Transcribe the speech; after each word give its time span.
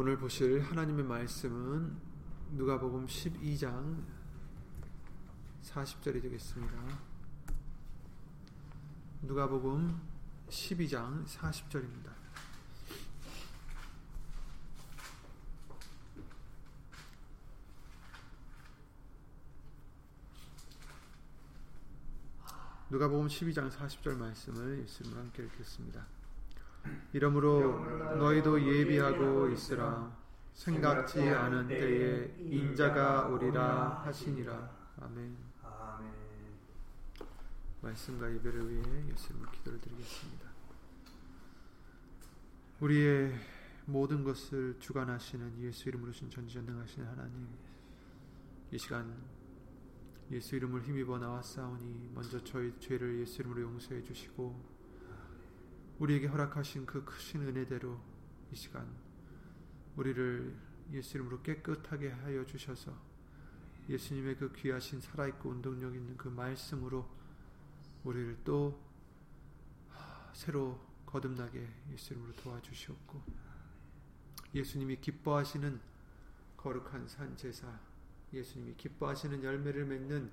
오늘 0.00 0.16
보실 0.16 0.62
하나님의 0.62 1.04
말씀은 1.06 1.96
누가복음 2.52 3.06
12장 3.06 4.00
40절이 5.64 6.22
되겠습니다. 6.22 6.76
누가복음 9.22 10.00
12장 10.50 11.26
40절입니다. 11.26 12.12
누가복음 22.88 23.26
12장 23.26 23.68
40절 23.68 24.16
말씀을 24.16 24.78
예수님과 24.84 25.18
함께 25.18 25.42
읽겠습니다. 25.42 26.17
이러므로 27.12 28.16
너희도 28.16 28.60
예비하고 28.60 29.48
있으라 29.48 30.16
생각지 30.54 31.20
않은 31.20 31.68
때에 31.68 32.34
인자가 32.38 33.28
오리라 33.28 34.02
하시니라. 34.04 34.70
아멘. 35.00 35.48
말씀과 37.80 38.32
예배를 38.34 38.70
위해 38.70 38.82
예수님을 39.10 39.50
기도를 39.52 39.80
드리겠습니다. 39.80 40.48
우리의 42.80 43.34
모든 43.86 44.24
것을 44.24 44.76
주관하시는 44.78 45.60
예수 45.62 45.88
이름으로 45.88 46.12
신 46.12 46.28
전지전능하신 46.28 47.04
하나님 47.04 47.48
이 48.70 48.78
시간 48.78 49.16
예수 50.30 50.56
이름을 50.56 50.82
힘입어 50.82 51.18
나왔사오니 51.18 52.10
먼저 52.14 52.42
저희 52.44 52.72
죄를 52.78 53.20
예수 53.20 53.40
이름으로 53.40 53.62
용서해 53.62 54.02
주시고 54.02 54.77
우리에게 55.98 56.26
허락하신 56.28 56.86
그 56.86 57.04
크신 57.04 57.42
은혜대로 57.42 58.00
이 58.52 58.56
시간 58.56 58.88
우리를 59.96 60.56
예수 60.92 61.16
이름으로 61.16 61.42
깨끗하게 61.42 62.10
하여 62.10 62.46
주셔서 62.46 62.96
예수님의 63.88 64.36
그 64.36 64.52
귀하신 64.52 65.00
살아있고 65.00 65.50
운동력 65.50 65.94
있는 65.94 66.16
그 66.16 66.28
말씀으로 66.28 67.08
우리를 68.04 68.38
또 68.44 68.80
새로 70.32 70.78
거듭나게 71.04 71.66
예수 71.92 72.12
이름으로 72.12 72.34
도와주시옵고 72.36 73.22
예수님이 74.54 75.00
기뻐하시는 75.00 75.80
거룩한 76.56 77.08
산 77.08 77.36
제사 77.36 77.80
예수님이 78.32 78.74
기뻐하시는 78.76 79.42
열매를 79.42 79.84
맺는 79.86 80.30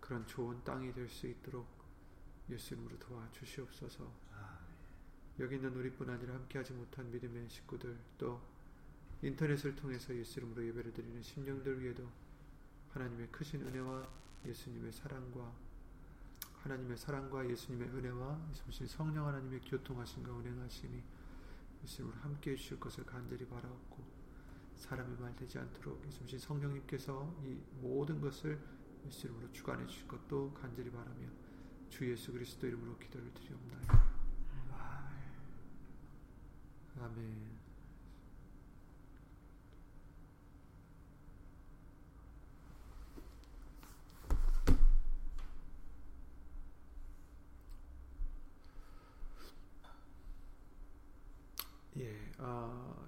그런 0.00 0.26
좋은 0.26 0.62
땅이 0.64 0.92
될 0.92 1.08
수 1.08 1.26
있도록 1.26 1.66
예수 2.50 2.74
이름으로 2.74 2.98
도와주시옵소서 2.98 4.10
여기 5.40 5.56
있는 5.56 5.74
우리뿐 5.74 6.08
아니라 6.08 6.34
함께하지 6.34 6.72
못한 6.74 7.10
믿음의 7.10 7.48
식구들 7.48 7.96
또 8.18 8.40
인터넷을 9.22 9.74
통해서 9.74 10.14
예수 10.14 10.38
이름으로 10.38 10.64
예배를 10.66 10.92
드리는 10.92 11.22
심령들 11.22 11.82
위에도 11.82 12.08
하나님의 12.92 13.28
크신 13.32 13.62
은혜와 13.62 14.06
예수님의 14.46 14.92
사랑과 14.92 15.52
하나님의 16.62 16.96
사랑과 16.96 17.48
예수님의 17.48 17.88
은혜와 17.88 18.48
예수님 18.68 18.86
성령 18.86 19.26
하나님의 19.26 19.60
교통하심과 19.62 20.32
운행하심이 20.32 21.02
예수님으로 21.82 22.18
함께 22.20 22.52
해 22.52 22.56
주실 22.56 22.78
것을 22.78 23.04
간절히 23.04 23.46
바라옵고 23.46 24.04
사람의 24.76 25.18
말 25.18 25.34
되지 25.36 25.58
않도록 25.58 26.06
예수님 26.06 26.38
성령님께서 26.38 27.34
이 27.42 27.58
모든 27.80 28.20
것을 28.20 28.58
예수님으로 29.06 29.52
주관해 29.52 29.86
주실 29.86 30.06
것도 30.06 30.54
간절히 30.54 30.90
바라며 30.90 31.26
주 31.90 32.10
예수 32.10 32.32
그리스도 32.32 32.66
이름으로 32.66 32.98
기도를 32.98 33.32
드리옵나이다. 33.34 34.13
아멘. 37.00 37.54
예, 51.96 52.32
아, 52.38 53.06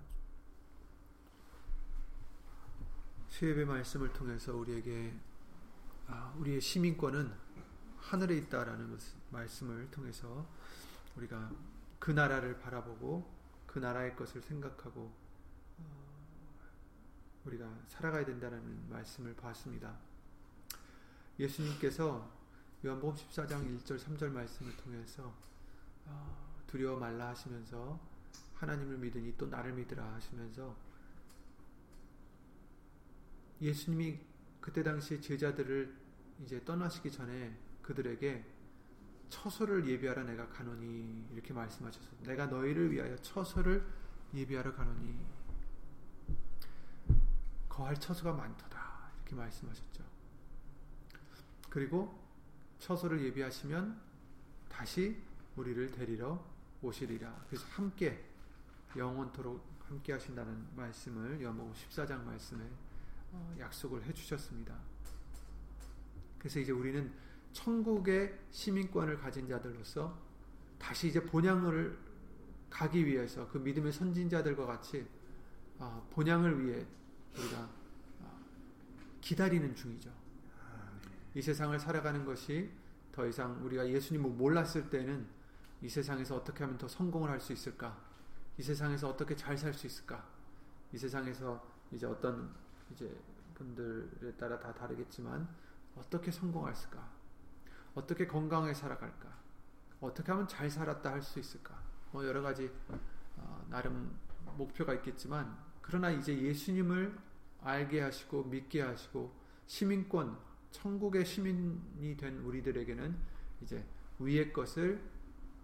수협의 3.28 3.64
말씀을 3.64 4.12
통해서 4.12 4.54
우리에게 4.56 5.12
아, 6.08 6.32
우리의 6.38 6.60
시민권은 6.60 7.32
하늘에 7.98 8.36
있다라는 8.36 8.98
말씀을 9.30 9.91
통해서 9.91 10.47
우리가 11.16 11.50
그 11.98 12.12
나라를 12.12 12.58
바라보고 12.60 13.35
그 13.76 13.78
나라의 13.78 14.16
것을 14.16 14.41
생각하고 14.41 15.12
어, 15.76 15.84
우리가 17.44 17.70
살아가야 17.88 18.25
된다는 18.25 18.88
말씀을 18.88 19.37
봤습니다. 19.37 19.94
예수님께서 21.38 22.26
요한복음 22.82 23.15
14장 23.15 23.84
1절 23.84 23.98
3절 23.98 24.31
말씀을 24.31 24.75
통해서 24.78 25.31
어, 26.06 26.62
두려워 26.66 26.98
말라 26.98 27.28
하시면서 27.28 28.00
하나님을 28.54 28.97
믿으니 28.97 29.36
또 29.36 29.47
나를 29.47 29.75
믿으라 29.75 30.15
하시면서 30.15 30.75
예수님이 33.60 34.19
그때 34.62 34.82
당시 34.82 35.20
제자들을 35.20 35.94
이제 36.44 36.65
떠나시기 36.65 37.12
전에 37.12 37.54
그들에게 37.82 38.42
처소를 39.28 39.87
예비하라 39.87 40.25
내가 40.25 40.48
가노니 40.48 41.28
이렇게 41.32 41.53
말씀하셔서 41.53 42.09
내가 42.25 42.47
너희를 42.47 42.92
위하여 42.92 43.16
처소를 43.16 43.84
예비하러 44.34 44.75
가노니 44.75 45.19
거할 47.69 47.98
처소가 47.98 48.32
많도다 48.32 49.10
이렇게 49.16 49.34
말씀하셨죠. 49.34 50.04
그리고 51.69 52.19
처소를 52.78 53.22
예비하시면 53.25 54.00
다시 54.69 55.20
우리를 55.56 55.91
데리러 55.91 56.42
오시리라. 56.82 57.44
그래서 57.48 57.66
함께 57.70 58.25
영원토록 58.97 59.62
함께 59.88 60.12
하신다는 60.12 60.75
말씀을 60.75 61.41
연복음 61.42 61.72
14장 61.72 62.25
말씀에 62.25 62.65
어, 63.32 63.56
약속을 63.59 64.03
해 64.04 64.12
주셨습니다. 64.12 64.75
그래서 66.38 66.60
이제 66.60 66.72
우리는 66.72 67.12
천국의 67.56 68.38
시민권을 68.50 69.16
가진 69.16 69.48
자들로서 69.48 70.16
다시 70.78 71.08
이제 71.08 71.24
본향을 71.24 71.98
가기 72.68 73.06
위해서 73.06 73.48
그 73.48 73.56
믿음의 73.58 73.92
선진자들과 73.92 74.66
같이 74.66 75.06
어, 75.78 76.06
본향을 76.12 76.64
위해 76.64 76.86
우리가 77.34 77.68
어, 78.20 78.40
기다리는 79.22 79.74
중이죠. 79.74 80.10
이 81.34 81.40
세상을 81.40 81.78
살아가는 81.78 82.24
것이 82.24 82.70
더 83.12 83.26
이상 83.26 83.64
우리가 83.64 83.88
예수님을 83.88 84.30
몰랐을 84.30 84.90
때는 84.90 85.26
이 85.82 85.88
세상에서 85.88 86.36
어떻게 86.36 86.64
하면 86.64 86.78
더 86.78 86.86
성공을 86.88 87.30
할 87.30 87.40
수 87.40 87.52
있을까? 87.52 87.98
이 88.58 88.62
세상에서 88.62 89.08
어떻게 89.08 89.34
잘 89.34 89.56
살 89.56 89.72
수 89.72 89.86
있을까? 89.86 90.26
이 90.92 90.98
세상에서 90.98 91.62
이제 91.92 92.06
어떤 92.06 92.54
이제 92.90 93.10
분들에 93.54 94.32
따라 94.38 94.58
다 94.58 94.72
다르겠지만 94.74 95.48
어떻게 95.96 96.30
성공할 96.30 96.74
수가? 96.74 97.16
어떻게 97.96 98.26
건강하게 98.26 98.74
살아갈까? 98.74 99.34
어떻게 100.00 100.30
하면 100.30 100.46
잘 100.46 100.70
살았다 100.70 101.10
할 101.10 101.22
수 101.22 101.40
있을까? 101.40 101.82
뭐 102.12 102.24
여러 102.24 102.42
가지 102.42 102.70
어, 103.36 103.66
나름 103.68 104.14
목표가 104.56 104.94
있겠지만 104.94 105.56
그러나 105.80 106.10
이제 106.10 106.38
예수님을 106.38 107.18
알게 107.62 108.00
하시고 108.02 108.44
믿게 108.44 108.82
하시고 108.82 109.34
시민권 109.66 110.38
천국의 110.70 111.24
시민이 111.24 112.16
된 112.16 112.38
우리들에게는 112.40 113.16
이제 113.62 113.84
위의 114.18 114.52
것을 114.52 115.02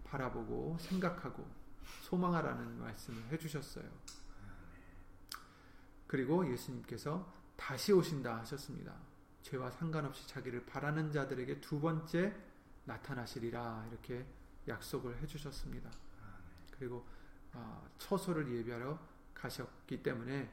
바라보고 0.03 0.77
생각하고 0.79 1.47
소망하라는 2.01 2.79
말씀을 2.79 3.23
해주셨어요. 3.31 3.85
그리고 6.07 6.51
예수님께서 6.51 7.31
다시 7.55 7.93
오신다 7.93 8.39
하셨습니다. 8.39 8.93
죄와 9.43 9.69
상관없이 9.71 10.27
자기를 10.27 10.65
바라는 10.65 11.11
자들에게 11.11 11.61
두 11.61 11.79
번째 11.79 12.33
나타나시리라 12.85 13.85
이렇게 13.91 14.25
약속을 14.67 15.21
해주셨습니다. 15.21 15.91
그리고 16.71 17.05
어, 17.53 17.87
처소를 17.97 18.51
예비하러 18.51 18.97
가셨기 19.33 20.01
때문에 20.01 20.49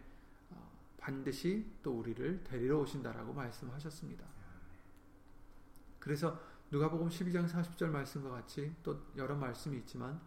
어, 0.50 0.70
반드시 0.98 1.72
또 1.82 1.98
우리를 1.98 2.44
데리러 2.44 2.80
오신다라고 2.80 3.32
말씀하셨습니다. 3.32 4.24
그래서 5.98 6.38
누가복음 6.70 7.08
12장 7.08 7.48
40절 7.48 7.86
말씀과 7.86 8.30
같이 8.30 8.74
또 8.82 9.00
여러 9.16 9.34
말씀이 9.34 9.76
있지만 9.78 10.20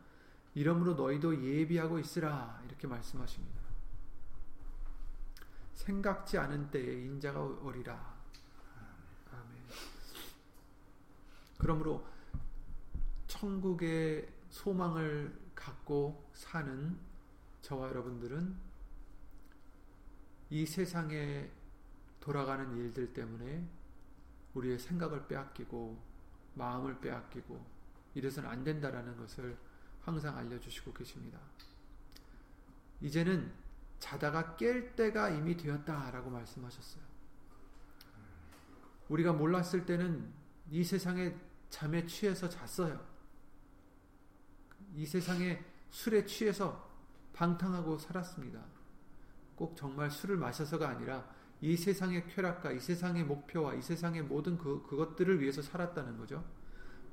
이러므로 0.55 0.93
너희도 0.93 1.43
예비하고 1.43 1.99
있으라 1.99 2.61
이렇게 2.65 2.87
말씀하십니다. 2.87 3.61
생각지 5.73 6.37
않은 6.37 6.69
때에 6.71 7.05
인자가 7.05 7.41
오리라 7.41 8.22
그러므로 11.63 12.05
천국의 13.27 14.27
소망을 14.49 15.33
갖고 15.55 16.29
사는 16.33 16.97
저와 17.61 17.87
여러분들은 17.87 18.53
이 20.49 20.65
세상에 20.65 21.49
돌아가는 22.19 22.75
일들 22.75 23.13
때문에 23.13 23.65
우리의 24.53 24.77
생각을 24.77 25.25
빼앗기고 25.27 25.97
마음을 26.55 26.99
빼앗기고 26.99 27.65
이래서는 28.13 28.49
안 28.49 28.65
된다라는 28.65 29.15
것을 29.15 29.57
항상 30.01 30.37
알려주시고 30.37 30.93
계십니다. 30.93 31.39
이제는 32.99 33.53
자다가 33.99 34.57
깰 34.57 34.97
때가 34.97 35.29
이미 35.29 35.55
되었다라고 35.55 36.29
말씀하셨어요. 36.29 37.03
우리가 39.07 39.31
몰랐을 39.31 39.85
때는 39.85 40.29
이 40.69 40.83
세상에 40.83 41.33
잠에 41.73 42.05
취해서 42.05 42.47
잤어요. 42.47 43.03
이 44.93 45.07
세상에 45.07 45.59
술에 45.89 46.23
취해서 46.23 46.87
방탕하고 47.33 47.97
살았습니다. 47.97 48.63
꼭 49.55 49.75
정말 49.75 50.11
술을 50.11 50.37
마셔서가 50.37 50.87
아니라 50.87 51.27
이 51.61 51.75
세상의 51.75 52.27
쾌락과 52.27 52.73
이 52.73 52.79
세상의 52.79 53.23
목표와 53.23 53.73
이 53.73 53.81
세상의 53.81 54.21
모든 54.21 54.55
그, 54.55 54.83
그것들을 54.83 55.41
위해서 55.41 55.63
살았다는 55.63 56.15
거죠. 56.19 56.47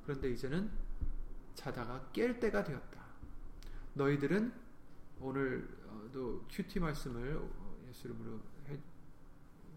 그런데 0.03 0.29
이제는 0.29 0.69
자다가 1.55 2.11
깰 2.13 2.39
때가 2.39 2.63
되었다. 2.63 3.03
너희들은 3.95 4.53
오늘도 5.21 6.45
큐티 6.51 6.79
말씀을 6.79 7.49
예수 7.89 8.07
이름으로 8.07 8.39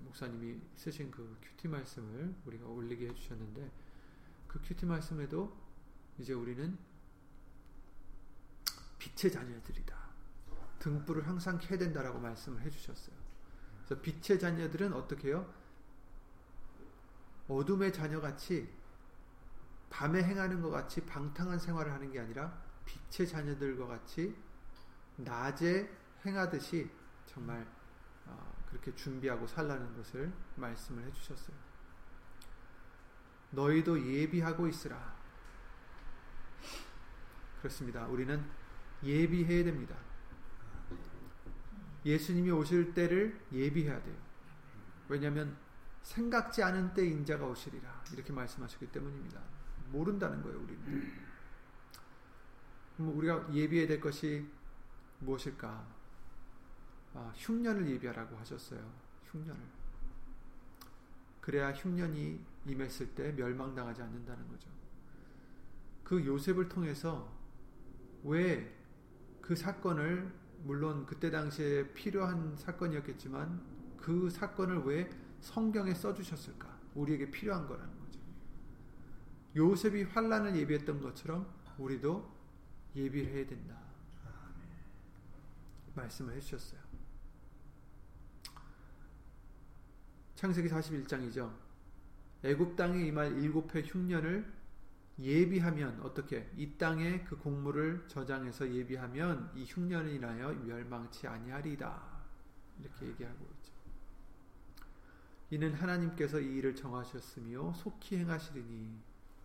목사님이 0.00 0.60
쓰신 0.76 1.10
그 1.10 1.38
큐티 1.40 1.68
말씀을 1.68 2.34
우리가 2.44 2.66
올리게 2.66 3.08
해주셨는데 3.08 3.83
그 4.54 4.60
큐티 4.62 4.86
말씀에도 4.86 5.52
이제 6.16 6.32
우리는 6.32 6.78
빛의 8.98 9.32
자녀들이다. 9.32 9.96
등불을 10.78 11.26
항상 11.26 11.58
켜야 11.58 11.76
된다라고 11.76 12.20
말씀을 12.20 12.62
해주셨어요. 12.62 13.16
그래서 13.78 14.00
빛의 14.00 14.38
자녀들은 14.38 14.92
어떻게 14.92 15.28
해요? 15.28 15.52
어둠의 17.48 17.92
자녀같이 17.92 18.72
밤에 19.90 20.22
행하는 20.22 20.62
것 20.62 20.70
같이 20.70 21.04
방탕한 21.04 21.58
생활을 21.58 21.92
하는 21.92 22.12
게 22.12 22.20
아니라 22.20 22.56
빛의 22.84 23.28
자녀들과 23.28 23.88
같이 23.88 24.36
낮에 25.16 25.90
행하듯이 26.24 26.88
정말 27.26 27.66
어, 28.26 28.64
그렇게 28.68 28.94
준비하고 28.94 29.48
살라는 29.48 29.96
것을 29.96 30.32
말씀을 30.54 31.04
해주셨어요. 31.06 31.73
너희도 33.54 34.04
예비하고 34.06 34.68
있으라. 34.68 35.14
그렇습니다. 37.58 38.06
우리는 38.06 38.44
예비해야 39.02 39.64
됩니다. 39.64 39.96
예수님이 42.04 42.50
오실 42.50 42.92
때를 42.92 43.40
예비해야 43.52 44.02
돼요. 44.02 44.16
왜냐하면 45.08 45.56
생각지 46.02 46.62
않은 46.62 46.92
때 46.92 47.06
인자가 47.06 47.46
오시리라 47.46 48.04
이렇게 48.12 48.32
말씀하셨기 48.32 48.88
때문입니다. 48.88 49.40
모른다는 49.90 50.42
거예요, 50.42 50.58
우리는. 50.60 51.12
우리가 52.98 53.52
예비해야 53.52 53.88
될 53.88 54.00
것이 54.00 54.46
무엇일까? 55.20 55.86
아, 57.14 57.32
흉년을 57.36 57.88
예비하라고 57.88 58.36
하셨어요. 58.36 58.80
흉년을. 59.30 59.83
그래야 61.44 61.72
흉년이 61.72 62.40
임했을 62.66 63.14
때 63.14 63.32
멸망당하지 63.32 64.00
않는다는 64.00 64.48
거죠. 64.48 64.70
그 66.02 66.24
요셉을 66.24 66.68
통해서 66.68 67.30
왜 68.22 68.74
그 69.44 69.54
사건을 69.54 70.32
물론 70.62 71.04
그때 71.04 71.30
당시에 71.30 71.92
필요한 71.92 72.56
사건이었겠지만 72.56 73.60
그 73.98 74.30
사건을 74.30 74.84
왜 74.84 75.10
성경에 75.42 75.92
써주셨을까? 75.92 76.80
우리에게 76.94 77.30
필요한 77.30 77.66
거라는 77.66 77.92
거죠. 78.00 78.20
요셉이 79.54 80.04
환란을 80.04 80.56
예비했던 80.56 81.02
것처럼 81.02 81.46
우리도 81.76 82.26
예비해야 82.96 83.46
된다. 83.46 83.78
말씀을 85.94 86.34
해주셨어요. 86.36 86.80
창세기 90.44 90.68
41장이죠. 90.68 91.50
애굽 92.42 92.76
땅에 92.76 93.06
임할 93.06 93.42
일곱 93.42 93.74
해 93.74 93.80
흉년을 93.80 94.44
예비하면 95.18 96.02
어떻게 96.02 96.50
이 96.54 96.76
땅에 96.76 97.24
그 97.24 97.38
곡물을 97.38 98.04
저장해서 98.08 98.70
예비하면 98.70 99.52
이 99.54 99.64
흉년을 99.64 100.12
인하여 100.12 100.52
멸망치 100.52 101.26
아니하리다 101.26 102.02
이렇게 102.78 103.06
얘기하고 103.06 103.42
있죠. 103.42 103.72
이는 105.48 105.72
하나님께서 105.72 106.38
이 106.40 106.56
일을 106.58 106.76
정하셨으며 106.76 107.72
속히 107.72 108.18
행하시리니 108.18 108.98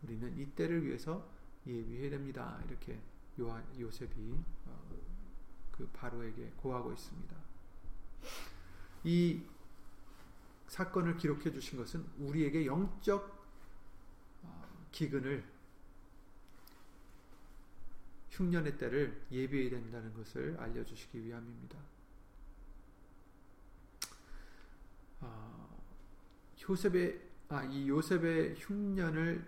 우리는 0.03 0.37
이 0.37 0.47
때를 0.47 0.85
위해서 0.85 1.25
예비해야 1.65 2.09
됩니다. 2.09 2.61
이렇게 2.67 2.99
요 3.39 3.63
요셉이 3.79 4.33
어, 4.65 4.89
그 5.71 5.87
바로에게 5.93 6.55
고하고 6.57 6.91
있습니다. 6.91 7.37
이 9.05 9.41
사건을 10.69 11.17
기록해 11.17 11.51
주신 11.51 11.77
것은 11.77 12.05
우리에게 12.19 12.65
영적 12.65 13.47
어, 14.43 14.87
기근을 14.91 15.43
흉년의 18.29 18.77
때를 18.77 19.21
예비해야 19.31 19.71
된다는 19.71 20.13
것을 20.13 20.55
알려주시기 20.59 21.25
위함입니다. 21.25 21.77
아, 25.21 25.67
요셉의 26.69 27.29
아, 27.49 27.63
이 27.63 27.89
요셉의 27.89 28.55
흉년을 28.59 29.43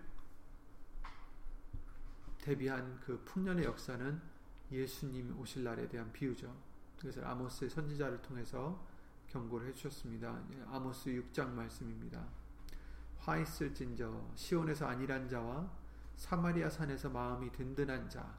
대비한 2.38 2.98
그 3.00 3.22
풍년의 3.24 3.64
역사는 3.64 4.20
예수님 4.72 5.38
오실 5.38 5.62
날에 5.62 5.88
대한 5.88 6.12
비유죠. 6.12 6.52
그래서 6.98 7.22
아모스의 7.22 7.70
선지자를 7.70 8.20
통해서 8.22 8.91
경고를 9.32 9.68
해주셨습니다. 9.68 10.42
예, 10.54 10.62
아모스 10.68 11.10
6장 11.10 11.50
말씀입니다. 11.52 12.22
화 13.18 13.38
있을진저 13.38 14.32
시온에서 14.34 14.86
안일한 14.86 15.28
자와 15.28 15.70
사마리아 16.16 16.68
산에서 16.68 17.08
마음이 17.08 17.50
든든한 17.52 18.10
자, 18.10 18.36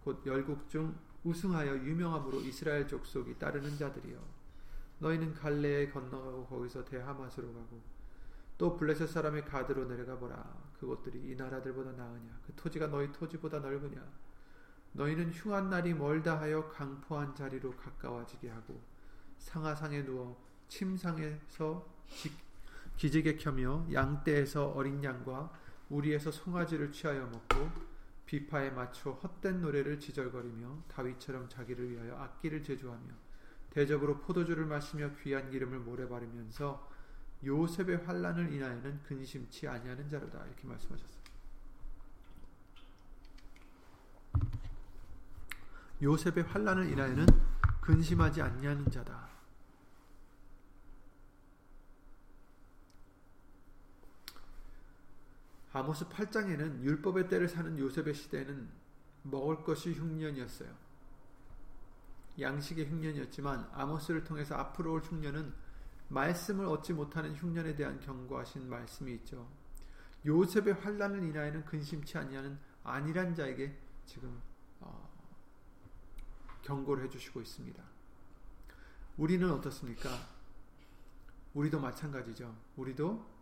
곧 0.00 0.22
열국 0.26 0.68
중 0.68 0.94
우승하여 1.22 1.76
유명함으로 1.76 2.40
이스라엘 2.40 2.86
족속이 2.86 3.38
따르는 3.38 3.78
자들이여 3.78 4.18
너희는 4.98 5.34
갈레에 5.34 5.90
건너가고 5.90 6.46
거기서 6.46 6.84
대하마스로 6.84 7.52
가고 7.52 7.80
또 8.58 8.76
블레셋 8.76 9.08
사람의 9.08 9.44
가드로 9.44 9.86
내려가 9.86 10.18
보라 10.18 10.64
그곳들이 10.78 11.30
이 11.30 11.34
나라들보다 11.34 11.92
나으냐 11.92 12.40
그 12.46 12.52
토지가 12.54 12.88
너희 12.88 13.10
토지보다 13.10 13.60
넓으냐 13.60 14.02
너희는 14.92 15.32
흉한 15.32 15.70
날이 15.70 15.94
멀다 15.94 16.40
하여 16.40 16.68
강포한 16.68 17.34
자리로 17.34 17.72
가까워지게 17.76 18.50
하고 18.50 18.80
상하상에 19.44 20.04
누워 20.04 20.36
침상에서 20.68 21.86
기지개 22.96 23.36
켜며 23.36 23.86
양떼에서 23.92 24.68
어린 24.70 25.04
양과 25.04 25.52
우리에서 25.90 26.30
송아지를 26.30 26.90
취하여 26.90 27.26
먹고 27.26 27.70
비파에 28.26 28.70
맞춰 28.70 29.12
헛된 29.12 29.60
노래를 29.60 30.00
지절거리며 30.00 30.84
다윗처럼 30.88 31.48
자기를 31.48 31.90
위하여 31.90 32.16
악기를 32.16 32.62
제조하며 32.62 33.12
대접으로 33.70 34.20
포도주를 34.20 34.64
마시며 34.64 35.10
귀한 35.22 35.50
기름을 35.50 35.80
모래 35.80 36.08
바르면서 36.08 36.90
요셉의 37.44 37.98
환란을 37.98 38.52
인하여는 38.52 39.02
근심치 39.02 39.68
아니하는 39.68 40.08
자로다 40.08 40.44
이렇게 40.46 40.66
말씀하셨어요. 40.66 41.24
요셉의 46.02 46.44
환란을 46.44 46.90
인하여는 46.90 47.26
근심하지 47.82 48.40
아니하는 48.40 48.90
자다. 48.90 49.33
아모스 55.74 56.08
8장에는 56.08 56.82
율법의 56.82 57.28
때를 57.28 57.48
사는 57.48 57.76
요셉의 57.76 58.14
시대에는 58.14 58.68
먹을 59.24 59.64
것이 59.64 59.92
흉년이었어요. 59.92 60.72
양식의 62.40 62.88
흉년이었지만 62.88 63.70
아모스를 63.72 64.22
통해서 64.22 64.54
앞으로 64.54 64.92
올 64.92 65.00
흉년은 65.00 65.52
말씀을 66.08 66.66
얻지 66.66 66.92
못하는 66.92 67.34
흉년에 67.34 67.74
대한 67.74 67.98
경고하신 67.98 68.68
말씀이 68.68 69.12
있죠. 69.14 69.48
요셉의 70.24 70.74
환란을 70.74 71.24
인하여는 71.24 71.64
근심치 71.64 72.18
아니하는 72.18 72.56
안일한 72.84 73.34
자에게 73.34 73.76
지금 74.06 74.40
어, 74.78 75.10
경고를 76.62 77.04
해주시고 77.04 77.40
있습니다. 77.40 77.82
우리는 79.16 79.50
어떻습니까? 79.50 80.08
우리도 81.52 81.80
마찬가지죠. 81.80 82.54
우리도 82.76 83.33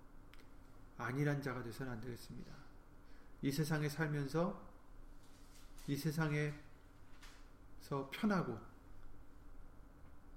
안일한 1.02 1.42
자가 1.42 1.62
되서는 1.62 1.92
안 1.92 2.00
되겠습니다. 2.00 2.52
이 3.42 3.50
세상에 3.50 3.88
살면서 3.88 4.70
이 5.86 5.96
세상에서 5.96 6.54
편하고 8.10 8.58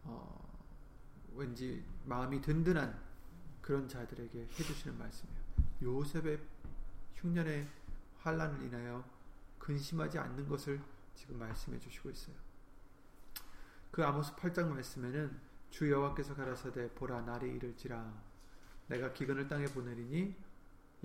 어, 0.03 0.65
왠지 1.35 1.83
마음이 2.05 2.41
든든한 2.41 2.99
그런 3.61 3.87
자들에게 3.87 4.41
해주시는 4.41 4.97
말씀이에요. 4.97 5.39
요셉의 5.81 6.39
흉년의 7.15 7.67
환란을 8.19 8.61
인하여 8.63 9.03
근심하지 9.59 10.19
않는 10.19 10.47
것을 10.47 10.81
지금 11.15 11.39
말씀해 11.39 11.79
주시고 11.79 12.09
있어요. 12.09 12.35
그 13.91 14.03
아모스 14.03 14.35
8장 14.35 14.67
말씀에는 14.67 15.39
주 15.69 15.89
여호와께서 15.89 16.35
가라사대 16.35 16.93
보라 16.93 17.21
날이 17.21 17.49
이를지라 17.55 18.13
내가 18.87 19.13
기근을 19.13 19.47
땅에 19.47 19.65
보내리니 19.65 20.35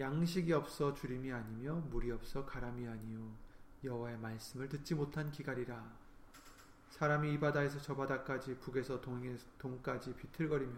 양식이 0.00 0.52
없어 0.54 0.94
주림이 0.94 1.30
아니며 1.30 1.74
물이 1.74 2.10
없어 2.10 2.46
가람이 2.46 2.88
아니요 2.88 3.36
여호와의 3.84 4.18
말씀을 4.18 4.68
듣지 4.70 4.94
못한 4.94 5.30
기갈이라 5.30 5.84
사람이 6.88 7.34
이 7.34 7.38
바다에서 7.38 7.80
저 7.80 7.94
바다까지 7.94 8.58
북에서 8.58 9.00
동에, 9.00 9.36
동까지 9.58 10.14
비틀거리며 10.14 10.74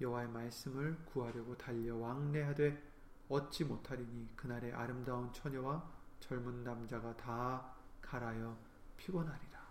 여호와의 0.00 0.28
말씀을 0.28 0.96
구하려고 1.04 1.56
달려 1.56 1.96
왕래하되 1.96 2.80
얻지 3.28 3.64
못하리니 3.64 4.28
그날의 4.36 4.72
아름다운 4.72 5.32
처녀와 5.32 5.90
젊은 6.20 6.62
남자가 6.62 7.16
다 7.16 7.74
갈아여 8.00 8.56
피곤하리라 8.96 9.66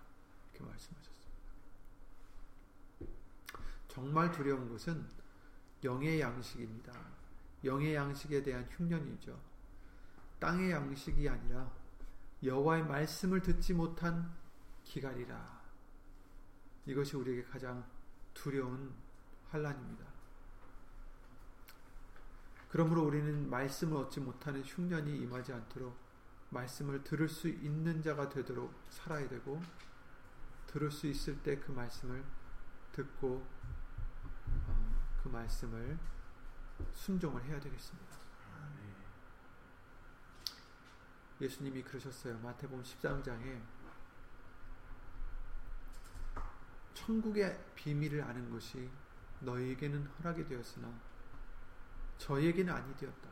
이렇게 0.54 0.70
말씀하셨습니다. 0.70 1.32
정말 3.88 4.32
두려운 4.32 4.70
것은 4.70 5.06
영의 5.84 6.20
양식입니다. 6.20 7.21
영의 7.64 7.96
양식에 7.96 8.42
대한 8.44 8.68
흉년이죠. 8.72 9.40
땅의 10.40 10.72
양식이 10.72 11.28
아니라 11.30 11.72
여호와의 12.44 12.86
말씀을 12.86 13.42
듣지 13.42 13.74
못한 13.74 14.34
기갈이라. 14.84 15.62
이것이 16.88 17.16
우리에게 17.16 17.44
가장 17.44 17.86
두려운 18.34 18.92
환란입니다. 19.50 20.06
그러므로 22.70 23.04
우리는 23.04 23.50
말씀을 23.50 23.98
얻지 23.98 24.22
못하는 24.22 24.64
흉년이 24.64 25.18
임하지 25.18 25.54
않도록 25.54 25.96
말씀을 26.50 27.04
들을 27.04 27.28
수 27.28 27.48
있는 27.48 28.02
자가 28.02 28.30
되도록 28.30 28.74
살아야 28.90 29.28
되고 29.28 29.62
들을 30.68 30.90
수 30.90 31.08
있을 31.08 31.42
때 31.44 31.60
그 31.60 31.72
말씀을 31.72 32.24
듣고 32.94 33.46
어, 34.68 35.20
그 35.22 35.30
말씀을 35.30 35.98
순종을 36.94 37.44
해야 37.44 37.60
되겠습니다. 37.60 38.12
예수님이 41.42 41.82
그러셨어요. 41.84 42.38
마태복음 42.40 42.84
13장에 42.84 43.62
천국의 46.94 47.60
비밀을 47.74 48.22
아는 48.22 48.50
것이 48.52 48.90
너희에게는 49.40 50.06
허락이 50.06 50.46
되었으나 50.48 50.88
저희에게는 52.20 52.72
아니 52.72 52.96
되었다. 52.96 53.32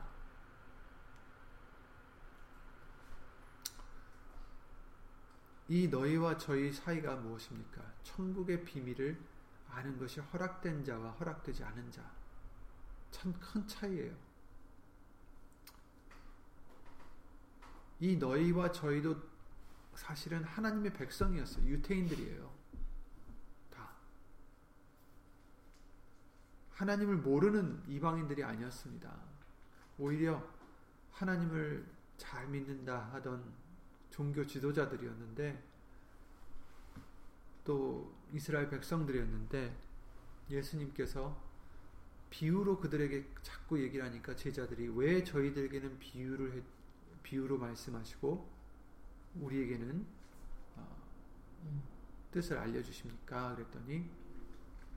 이 5.68 5.86
너희와 5.86 6.36
저희 6.36 6.72
사이가 6.72 7.14
무엇입니까? 7.14 7.80
천국의 8.02 8.64
비밀을 8.64 9.16
아는 9.70 9.96
것이 10.00 10.18
허락된 10.18 10.82
자와 10.82 11.12
허락되지 11.12 11.62
않은 11.62 11.92
자. 11.92 12.19
참 13.10 13.32
큰 13.40 13.66
차이예요. 13.66 14.14
이 18.00 18.16
너희와 18.16 18.72
저희도 18.72 19.16
사실은 19.94 20.42
하나님의 20.44 20.94
백성이었어요. 20.94 21.66
유태인들이에요. 21.66 22.60
하나님을 26.80 27.16
모르는 27.16 27.82
이방인들이 27.88 28.42
아니었습니다. 28.42 29.14
오히려 29.98 30.42
하나님을 31.12 31.86
잘 32.16 32.48
믿는다 32.48 33.10
하던 33.12 33.44
종교 34.08 34.46
지도자들이었는데 34.46 35.62
또 37.64 38.14
이스라엘 38.32 38.70
백성들이었는데 38.70 39.76
예수님께서 40.48 41.36
비유로 42.30 42.78
그들에게 42.78 43.28
자꾸 43.42 43.80
얘기를 43.82 44.04
하니까 44.04 44.34
제자들이 44.36 44.88
왜 44.88 45.22
저희들에게는 45.22 45.98
비유를 45.98 46.56
해, 46.56 46.62
비유로 47.22 47.58
말씀하시고 47.58 48.48
우리에게는 49.40 50.06
어, 50.76 50.96
뜻을 52.30 52.56
알려주십니까? 52.58 53.56
그랬더니 53.56 54.08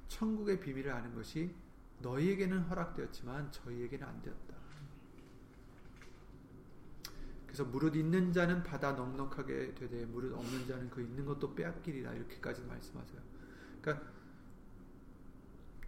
천국의 0.07 0.59
비밀을 0.59 0.91
아는 0.91 1.13
것이 1.15 1.53
너희에게는 1.99 2.61
허락되었지만 2.61 3.51
저희에게는 3.51 4.07
안 4.07 4.21
되었다. 4.21 4.53
그래서 7.45 7.65
무릇 7.65 7.95
있는 7.95 8.33
자는 8.33 8.63
받아 8.63 8.93
넉넉하게 8.93 9.75
되되 9.75 10.05
무릇 10.05 10.33
없는 10.33 10.67
자는 10.67 10.89
그 10.89 11.01
있는 11.01 11.23
것도 11.25 11.53
빼앗기리라 11.53 12.13
이렇게까지 12.13 12.63
말씀하세요. 12.63 13.21
그러니까 13.81 14.11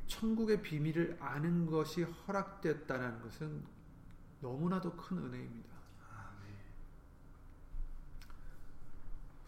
천국의 0.07 0.61
비밀을 0.61 1.17
아는 1.19 1.65
것이 1.65 2.03
허락됐다는 2.03 3.21
것은 3.21 3.63
너무나도 4.41 4.95
큰 4.95 5.17
은혜입니다. 5.17 5.75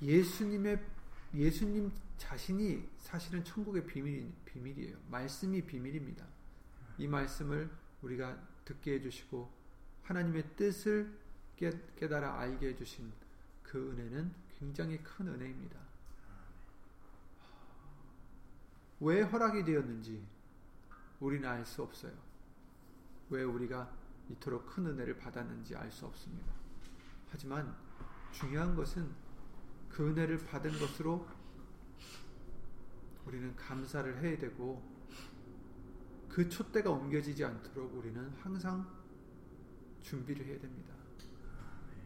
예수님의 0.02 0.80
예수님 1.34 1.92
자신이 2.18 2.88
사실은 2.98 3.44
천국의 3.44 3.86
비밀, 3.86 4.32
비밀이에요. 4.46 4.98
말씀이 5.10 5.62
비밀입니다. 5.62 6.26
이 6.98 7.08
말씀을 7.08 7.70
우리가 8.02 8.38
듣게 8.66 8.94
해주시고 8.96 9.52
하나님의 10.04 10.56
뜻을 10.56 11.12
깨달아 11.56 12.40
알게 12.40 12.70
해주신 12.70 13.12
그 13.64 13.92
은혜는 13.92 14.32
굉장히 14.60 14.98
큰 15.04 15.28
은혜입니다. 15.28 15.80
왜 19.00 19.22
허락이 19.22 19.64
되었는지 19.64 20.26
우리는 21.20 21.48
알 21.48 21.66
수 21.66 21.84
없어요. 21.84 22.14
왜 23.30 23.44
우리가 23.44 23.92
이토록 24.30 24.66
큰 24.68 24.86
은혜를 24.88 25.18
받았는지 25.18 25.76
알 25.76 25.92
수 25.92 26.06
없습니다. 26.06 26.54
하지만 27.30 27.76
중요한 28.32 28.76
것은 28.76 29.10
그 29.90 30.10
은혜를 30.10 30.46
받은 30.46 30.72
것으로 30.80 31.28
우리는 33.26 33.56
감사를 33.56 34.22
해야 34.24 34.38
되고 34.38 34.82
그 36.30 36.48
촛대가 36.48 36.92
옮겨지지 36.92 37.44
않도록 37.44 37.96
우리는 37.96 38.30
항상 38.42 38.88
준비를 40.02 40.46
해야 40.46 40.60
됩니다. 40.60 40.94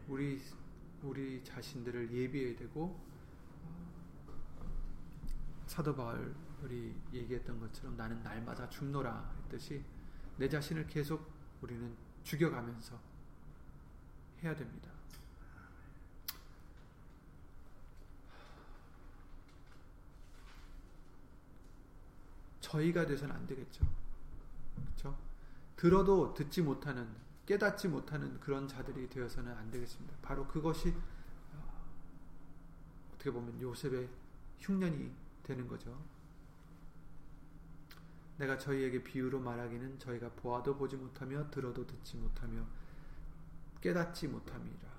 우리 0.08 0.40
우리 1.02 1.42
자신들을 1.44 2.12
예비해야 2.12 2.56
되고 2.56 2.98
사도 5.66 5.94
바울 5.94 6.34
이 6.70 6.94
얘기했던 7.12 7.58
것처럼 7.58 7.96
나는 7.96 8.22
날마다 8.22 8.68
죽노라 8.68 9.32
했듯이 9.44 9.82
내 10.36 10.48
자신을 10.48 10.86
계속 10.86 11.32
우리는 11.60 11.96
죽여가면서 12.22 12.98
해야 14.42 14.54
됩니다. 14.54 14.90
저희가 22.60 23.06
돼서는 23.06 23.34
안 23.34 23.46
되겠죠. 23.46 23.86
그렇죠? 24.74 25.18
들어도 25.76 26.32
듣지 26.32 26.62
못하는 26.62 27.08
깨닫지 27.44 27.88
못하는 27.88 28.38
그런 28.40 28.68
자들이 28.68 29.08
되어서는 29.08 29.52
안 29.52 29.70
되겠습니다. 29.70 30.16
바로 30.22 30.46
그것이 30.46 30.94
어, 31.52 31.90
어떻게 33.14 33.30
보면 33.30 33.60
요셉의 33.60 34.08
흉년이 34.60 35.12
되는 35.42 35.66
거죠. 35.66 36.00
내가 38.42 38.58
저희에게 38.58 39.04
비유로 39.04 39.38
말하기는 39.38 40.00
저희가 40.00 40.28
보아도 40.30 40.76
보지 40.76 40.96
못하며 40.96 41.48
들어도 41.50 41.86
듣지 41.86 42.16
못하며 42.16 42.66
깨닫지 43.80 44.26
못함이라. 44.26 44.90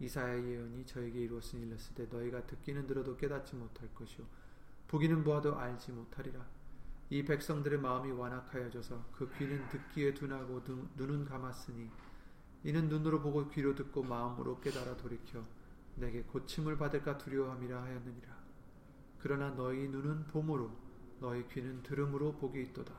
이사야 0.00 0.42
예언이 0.42 0.86
저에게 0.86 1.24
이루었으니 1.24 1.66
일렀을 1.66 2.08
너희가 2.08 2.46
듣기는 2.46 2.86
들어도 2.86 3.18
깨닫지 3.18 3.54
못할 3.54 3.92
것이요 3.94 4.24
보기는 4.86 5.24
보아도 5.24 5.58
알지 5.58 5.92
못하리라. 5.92 6.46
이 7.10 7.22
백성들의 7.22 7.80
마음이 7.80 8.12
완악하여져서 8.12 9.10
그 9.12 9.30
귀는 9.36 9.68
듣기에 9.68 10.14
둔하고 10.14 10.62
눈은 10.96 11.26
감았으니 11.26 11.90
이는 12.64 12.88
눈으로 12.88 13.20
보고 13.20 13.46
귀로 13.50 13.74
듣고 13.74 14.02
마음으로 14.02 14.60
깨달아 14.60 14.96
돌이켜 14.96 15.44
내게 15.96 16.22
고침을 16.22 16.78
받을까 16.78 17.18
두려워함이라 17.18 17.82
하였느니라. 17.82 18.38
그러나 19.18 19.50
너희 19.50 19.88
눈은 19.88 20.28
봄으로 20.28 20.87
너희 21.20 21.46
귀는 21.48 21.82
들음으로 21.82 22.32
복이 22.36 22.62
있도다. 22.62 22.92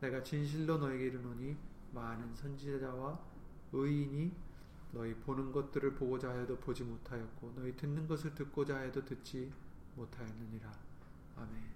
내가 0.00 0.22
진실로 0.22 0.78
너에게 0.78 1.06
이르노니 1.06 1.56
많은 1.92 2.34
선지자와 2.34 3.18
의인이 3.72 4.32
너희 4.92 5.14
보는 5.14 5.50
것들을 5.52 5.94
보고자 5.94 6.30
하여도 6.30 6.56
보지 6.58 6.84
못하였고 6.84 7.54
너희 7.56 7.76
듣는 7.76 8.06
것을 8.06 8.34
듣고자 8.34 8.76
하여도 8.76 9.04
듣지 9.04 9.52
못하였느니라. 9.96 10.72
아멘. 11.36 11.74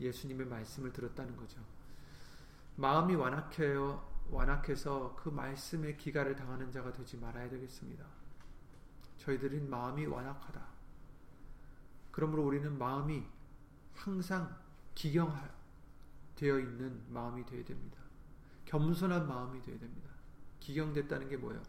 예수님의 0.00 0.46
말씀을 0.46 0.92
들었다는 0.92 1.36
거죠. 1.36 1.60
마음이 2.76 3.14
완악해요. 3.14 4.06
완악해서 4.30 5.16
그 5.16 5.28
말씀의 5.28 5.96
기가를 5.96 6.36
당하는 6.36 6.70
자가 6.70 6.92
되지 6.92 7.16
말아야 7.16 7.48
되겠습니다. 7.48 8.04
저희들은 9.18 9.68
마음이 9.68 10.06
완악하다. 10.06 10.77
그러므로 12.18 12.46
우리는 12.46 12.76
마음이 12.76 13.24
항상 13.94 14.52
기경되어 14.96 16.58
있는 16.58 17.00
마음이 17.10 17.46
되어야 17.46 17.64
됩니다. 17.64 17.96
겸손한 18.64 19.28
마음이 19.28 19.62
되어야 19.62 19.78
됩니다. 19.78 20.10
기경됐다는 20.58 21.28
게 21.28 21.36
뭐예요? 21.36 21.62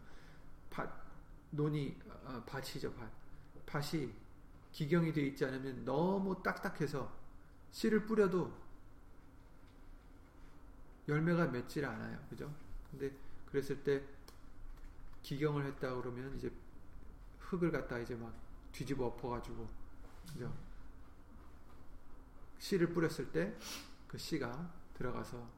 밭, 0.68 0.90
논이, 1.52 1.96
어, 2.24 2.42
밭이죠, 2.46 2.92
밭. 2.94 3.08
밭이 3.64 4.12
기경이 4.72 5.12
되어 5.12 5.24
있지 5.26 5.44
않으면 5.44 5.84
너무 5.84 6.42
딱딱해서 6.42 7.16
씨를 7.70 8.06
뿌려도 8.06 8.52
열매가 11.06 11.46
맺질 11.46 11.84
않아요. 11.84 12.18
그죠? 12.28 12.52
근데 12.90 13.16
그랬을 13.46 13.84
때 13.84 14.02
기경을 15.22 15.64
했다 15.66 15.94
그러면 15.94 16.34
이제 16.36 16.50
흙을 17.38 17.70
갖다 17.70 18.00
이제 18.00 18.16
막 18.16 18.34
뒤집어 18.72 19.06
엎어가지고 19.06 19.78
그죠? 20.32 20.52
씨를 22.58 22.92
뿌렸을 22.92 23.32
때 23.32 23.56
그 24.10 24.18
씨가 24.18 24.74
들어가서 24.94 25.48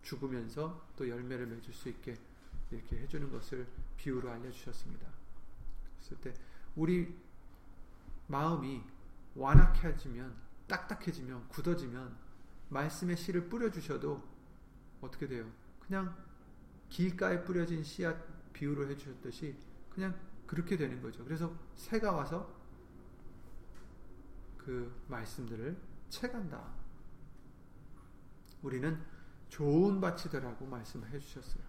죽으면서 0.00 0.88
또 0.96 1.06
열매를 1.06 1.46
맺을 1.46 1.74
수 1.74 1.90
있게 1.90 2.18
이렇게 2.70 3.00
해주는 3.00 3.30
것을 3.30 3.68
비유로 3.98 4.30
알려주셨습니다. 4.30 5.06
그랬을 5.98 6.16
때 6.22 6.34
우리 6.74 7.14
마음이 8.28 8.82
완악해지면 9.34 10.34
딱딱해지면 10.68 11.48
굳어지면 11.48 12.16
말씀의 12.70 13.18
씨를 13.18 13.50
뿌려주셔도 13.50 14.26
어떻게 15.02 15.28
돼요? 15.28 15.52
그냥 15.80 16.16
길가에 16.88 17.44
뿌려진 17.44 17.84
씨앗 17.84 18.16
비유로 18.54 18.88
해주셨듯이 18.88 19.54
그냥 19.90 20.18
그렇게 20.46 20.78
되는 20.78 21.02
거죠. 21.02 21.22
그래서 21.26 21.54
새가 21.76 22.12
와서 22.12 22.58
그 24.70 25.04
말씀들을 25.08 25.76
채간다. 26.10 26.72
우리는 28.62 29.02
좋은 29.48 30.00
밭이더라고 30.00 30.64
말씀을 30.64 31.10
해주셨어요. 31.10 31.64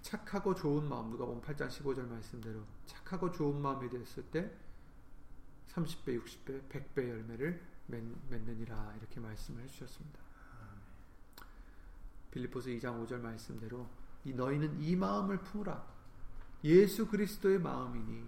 착하고 0.00 0.54
좋은 0.54 0.88
마음 0.88 1.10
누가 1.10 1.26
보면 1.26 1.42
8장 1.42 1.66
15절 1.66 2.06
말씀대로 2.06 2.64
착하고 2.86 3.32
좋은 3.32 3.60
마음이 3.60 3.90
됐을 3.90 4.22
때 4.30 4.48
30배, 5.70 6.22
60배, 6.22 6.68
100배 6.68 7.08
열매를 7.08 7.60
맺느니라 7.88 8.94
이렇게 8.98 9.18
말씀을 9.18 9.64
해주셨습니다. 9.64 10.20
빌리포스 12.30 12.70
2장 12.78 13.04
5절 13.04 13.18
말씀대로 13.18 13.88
이 14.24 14.32
너희는 14.32 14.80
이 14.80 14.94
마음을 14.94 15.38
품으라 15.38 15.84
예수 16.62 17.08
그리스도의 17.08 17.58
마음이니 17.58 18.24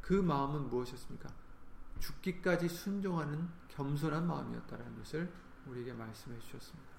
그 0.00 0.14
마음은 0.14 0.68
무엇이었습니까? 0.68 1.39
죽기까지 2.00 2.68
순종하는 2.68 3.48
겸손한 3.68 4.26
마음이었다라는 4.26 4.96
것을 4.98 5.32
우리에게 5.66 5.92
말씀해 5.92 6.38
주셨습니다. 6.38 6.90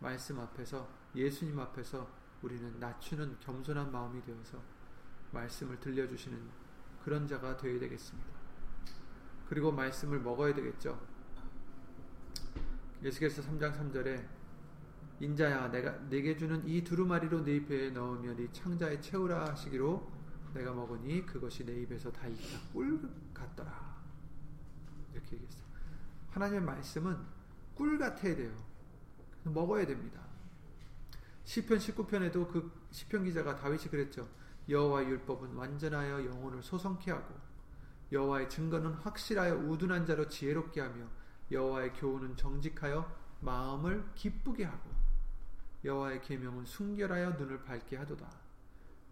말씀 0.00 0.38
앞에서 0.38 0.88
예수님 1.14 1.58
앞에서 1.58 2.08
우리는 2.42 2.78
낮추는 2.78 3.38
겸손한 3.40 3.90
마음이 3.92 4.22
되어서 4.22 4.62
말씀을 5.32 5.78
들려주시는 5.80 6.38
그런 7.04 7.26
자가 7.26 7.56
되어야 7.56 7.78
되겠습니다. 7.78 8.28
그리고 9.48 9.72
말씀을 9.72 10.20
먹어야 10.20 10.54
되겠죠. 10.54 11.00
예수께서 13.02 13.42
3장 13.42 13.74
3절에 13.74 14.26
인자야 15.20 15.70
내가 15.70 15.98
내게 16.08 16.36
주는 16.36 16.66
이 16.66 16.82
두루마리로 16.82 17.44
네 17.44 17.56
입에 17.56 17.90
넣으면 17.90 18.38
이 18.38 18.48
창자에 18.52 19.00
채우라 19.00 19.50
하시기로 19.50 20.10
내가 20.54 20.72
먹으니 20.72 21.24
그것이 21.26 21.64
내 21.64 21.82
입에서 21.82 22.10
다 22.10 22.26
익다 22.26 22.58
꿀 22.72 23.08
같더라 23.34 23.89
이렇게 25.12 25.36
얘기했어요. 25.36 25.64
하나님의 26.30 26.62
말씀은 26.62 27.18
꿀 27.74 27.98
같아야 27.98 28.36
돼요. 28.36 28.52
먹어야 29.44 29.86
됩니다. 29.86 30.20
시편 31.44 31.78
19편에도 31.78 32.48
그 32.48 32.70
시편 32.90 33.24
기자가 33.24 33.56
다윗이 33.56 33.84
그랬죠. 33.84 34.28
여호와의 34.68 35.08
율법은 35.08 35.54
완전하여 35.54 36.24
영혼을 36.24 36.62
소성케 36.62 37.10
하고 37.10 37.34
여호와의 38.12 38.48
증거는 38.48 38.92
확실하여 38.94 39.56
우둔한 39.56 40.06
자로 40.06 40.28
지혜롭게 40.28 40.80
하며 40.80 41.06
여호와의 41.50 41.94
교훈은 41.94 42.36
정직하여 42.36 43.10
마음을 43.40 44.04
기쁘게 44.14 44.64
하고 44.64 44.90
여호와의 45.84 46.20
계명은 46.22 46.66
순결하여 46.66 47.30
눈을 47.30 47.64
밝게 47.64 47.96
하도다. 47.96 48.30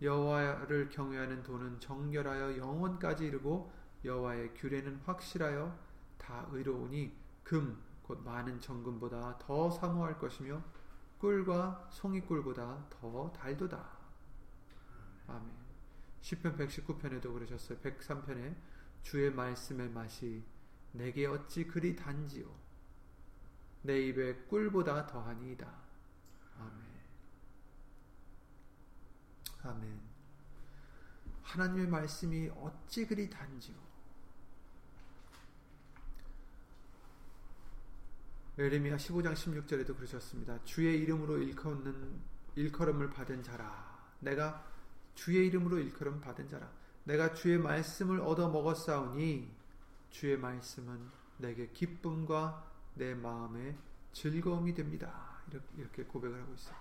여호와를 0.03 0.91
경외하는 0.91 1.43
도는 1.43 1.81
정결하여 1.81 2.59
영원까지 2.59 3.27
이르고 3.27 3.73
여호와의 4.05 4.55
규례는 4.55 5.01
확실하여 5.05 5.77
다 6.29 6.47
의로우니 6.53 7.17
금 7.43 7.89
곧 8.09 8.23
많은 8.25 8.59
정금보다 8.59 9.37
더 9.37 9.71
사모할 9.71 10.19
것이며 10.19 10.63
꿀과 11.19 11.91
송이꿀보다 11.93 12.89
더 12.89 13.31
달도다. 13.33 13.87
아멘. 15.27 15.53
시편 16.23 16.57
119편에도 16.57 17.35
그러셨어요. 17.35 17.79
103편에 17.81 18.57
주의 19.03 19.31
말씀의 19.31 19.91
맛이 19.91 20.43
내게 20.93 21.27
어찌 21.27 21.67
그리 21.67 21.95
단지요 21.95 22.49
내 23.83 24.01
입에 24.07 24.37
꿀보다 24.47 25.07
더하니이다. 25.07 25.71
아멘. 26.59 26.83
아멘. 29.65 30.01
하나님의 31.43 31.89
말씀이 31.89 32.49
어찌 32.57 33.07
그리 33.07 33.29
단지요 33.29 33.77
에레미야 38.61 38.97
15장 38.97 39.35
16절에도 39.35 39.95
그러셨습니다. 39.95 40.59
주의 40.65 40.99
이름으로 40.99 41.39
일컫는 41.39 42.21
일컬음을 42.57 43.11
받은 43.11 43.45
자라. 43.45 43.97
내가 44.19 44.67
주의 45.15 45.47
이름으로 45.47 45.79
일컬음 45.79 46.21
받은 46.21 46.49
자라. 46.49 46.69
내가 47.05 47.35
주의 47.35 47.57
말씀을 47.57 48.21
얻어 48.21 48.49
먹었사오니 48.49 49.49
주의 50.11 50.37
말씀은 50.37 51.09
내게 51.37 51.69
기쁨과 51.69 52.69
내 52.95 53.15
마음의 53.15 53.77
즐거움이 54.13 54.75
됩니다. 54.75 55.41
이렇게 55.77 56.03
고백을 56.03 56.43
하고 56.43 56.53
있어요. 56.55 56.77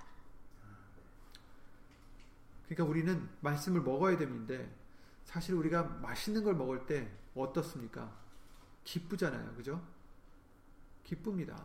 그러니까 2.65 2.85
우리는 2.85 3.29
말씀을 3.41 3.81
먹어야 3.81 4.17
되는데 4.17 4.75
사실 5.25 5.53
우리가 5.53 5.83
맛있는 5.83 6.43
걸 6.43 6.55
먹을 6.55 6.87
때 6.87 7.11
어떻습니까? 7.35 8.11
기쁘잖아요. 8.83 9.53
그죠? 9.53 9.96
기쁩니다. 11.07 11.57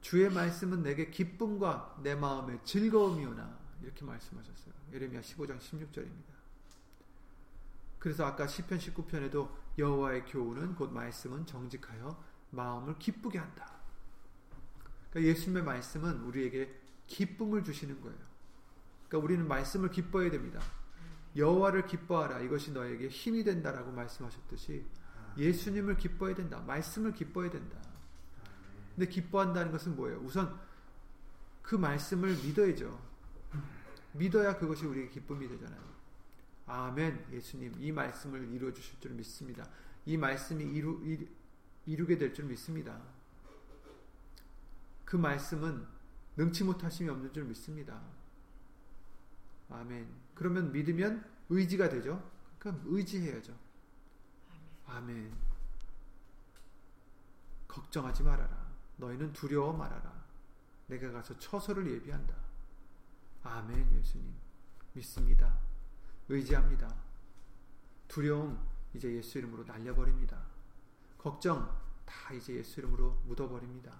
주의 0.00 0.28
말씀은 0.28 0.82
내게 0.82 1.08
기쁨과 1.08 2.00
내 2.02 2.14
마음의 2.14 2.58
즐거움이오나 2.64 3.58
이렇게 3.80 4.04
말씀하셨어요. 4.04 4.74
예레미야 4.92 5.20
15장 5.20 5.58
16절입니다. 5.58 6.34
그래서 7.98 8.26
아까 8.26 8.46
시편 8.46 8.78
19편에도 8.78 9.48
여호와의 9.78 10.26
교훈은 10.26 10.74
곧 10.74 10.92
말씀은 10.92 11.46
정직하여 11.46 12.22
마음을 12.50 12.98
기쁘게 12.98 13.38
한다. 13.38 13.72
그러니까 15.10 15.30
예수님의 15.30 15.62
말씀은 15.62 16.20
우리에게 16.22 16.80
기쁨을 17.06 17.62
주시는 17.64 18.00
거예요. 18.00 18.18
그러니까 19.08 19.24
우리는 19.24 19.48
말씀을 19.48 19.90
기뻐해야 19.90 20.30
됩니다. 20.32 20.60
여호와를 21.36 21.86
기뻐하라 21.86 22.40
이것이 22.40 22.72
너에게 22.72 23.08
힘이 23.08 23.44
된다라고 23.44 23.92
말씀하셨듯이 23.92 24.84
예수님을 25.36 25.96
기뻐해야 25.96 26.34
된다. 26.34 26.60
말씀을 26.66 27.14
기뻐해야 27.14 27.50
된다. 27.50 27.93
근데 28.94 29.08
기뻐한다는 29.10 29.72
것은 29.72 29.96
뭐예요? 29.96 30.18
우선 30.20 30.58
그 31.62 31.74
말씀을 31.74 32.36
믿어야죠. 32.36 33.00
믿어야 34.12 34.56
그것이 34.56 34.86
우리의 34.86 35.10
기쁨이 35.10 35.48
되잖아요. 35.48 35.82
아멘. 36.66 37.26
예수님, 37.32 37.74
이 37.78 37.90
말씀을 37.92 38.48
이루어 38.52 38.72
주실 38.72 39.00
줄 39.00 39.12
믿습니다. 39.12 39.68
이 40.06 40.16
말씀이 40.16 40.64
이루, 40.64 41.00
이루게 41.86 42.16
될 42.18 42.32
줄 42.32 42.44
믿습니다. 42.46 43.00
그 45.04 45.16
말씀은 45.16 45.86
능치 46.36 46.64
못하심이 46.64 47.08
없는 47.10 47.32
줄 47.32 47.44
믿습니다. 47.44 48.00
아멘. 49.70 50.06
그러면 50.34 50.72
믿으면 50.72 51.24
의지가 51.48 51.88
되죠. 51.88 52.30
그럼 52.58 52.82
의지해야죠. 52.86 53.54
아멘. 54.86 55.32
걱정하지 57.68 58.22
말아라. 58.22 58.63
너희는 58.96 59.32
두려워 59.32 59.72
말아라. 59.72 60.24
내가 60.86 61.10
가서 61.10 61.38
처소를 61.38 61.90
예비한다. 61.90 62.34
아멘, 63.42 63.94
예수님. 63.98 64.34
믿습니다. 64.92 65.58
의지합니다. 66.28 66.94
두려움, 68.08 68.58
이제 68.94 69.12
예수 69.12 69.38
이름으로 69.38 69.64
날려버립니다. 69.64 70.40
걱정, 71.18 71.80
다 72.04 72.32
이제 72.32 72.54
예수 72.54 72.80
이름으로 72.80 73.12
묻어버립니다. 73.26 73.92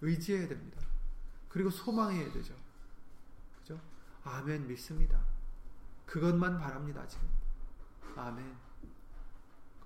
의지해야 0.00 0.48
됩니다. 0.48 0.80
그리고 1.48 1.70
소망해야 1.70 2.32
되죠. 2.32 2.54
그죠? 3.58 3.80
아멘 4.24 4.66
믿습니다. 4.66 5.20
그것만 6.06 6.58
바랍니다, 6.58 7.06
지금. 7.06 7.28
아멘. 8.16 8.56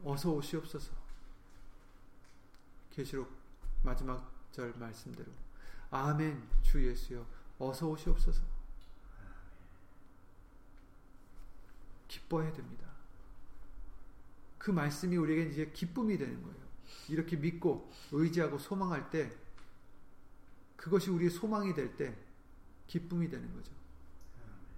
어서 0.05 0.31
오시옵소서. 0.33 0.93
계시록 2.91 3.42
마지막 3.83 4.33
절 4.53 4.73
말씀대로. 4.79 5.31
아멘, 5.91 6.49
주 6.63 6.85
예수여, 6.87 7.27
어서 7.59 7.89
오시옵소서. 7.89 8.43
기뻐해야 12.09 12.53
됩니다. 12.53 12.87
그 14.59 14.71
말씀이 14.71 15.17
우리에게 15.17 15.51
이제 15.51 15.71
기쁨이 15.73 16.17
되는 16.19 16.43
거예요. 16.43 16.63
이렇게 17.09 17.37
믿고 17.37 17.91
의지하고 18.13 18.59
소망할 18.59 19.11
때 19.11 19.33
그것이 20.77 21.11
우리의 21.11 21.31
소망이 21.31 21.75
될 21.75 21.97
때 21.97 22.17
기쁨이 22.87 23.29
되는 23.29 23.53
거죠. 23.55 23.73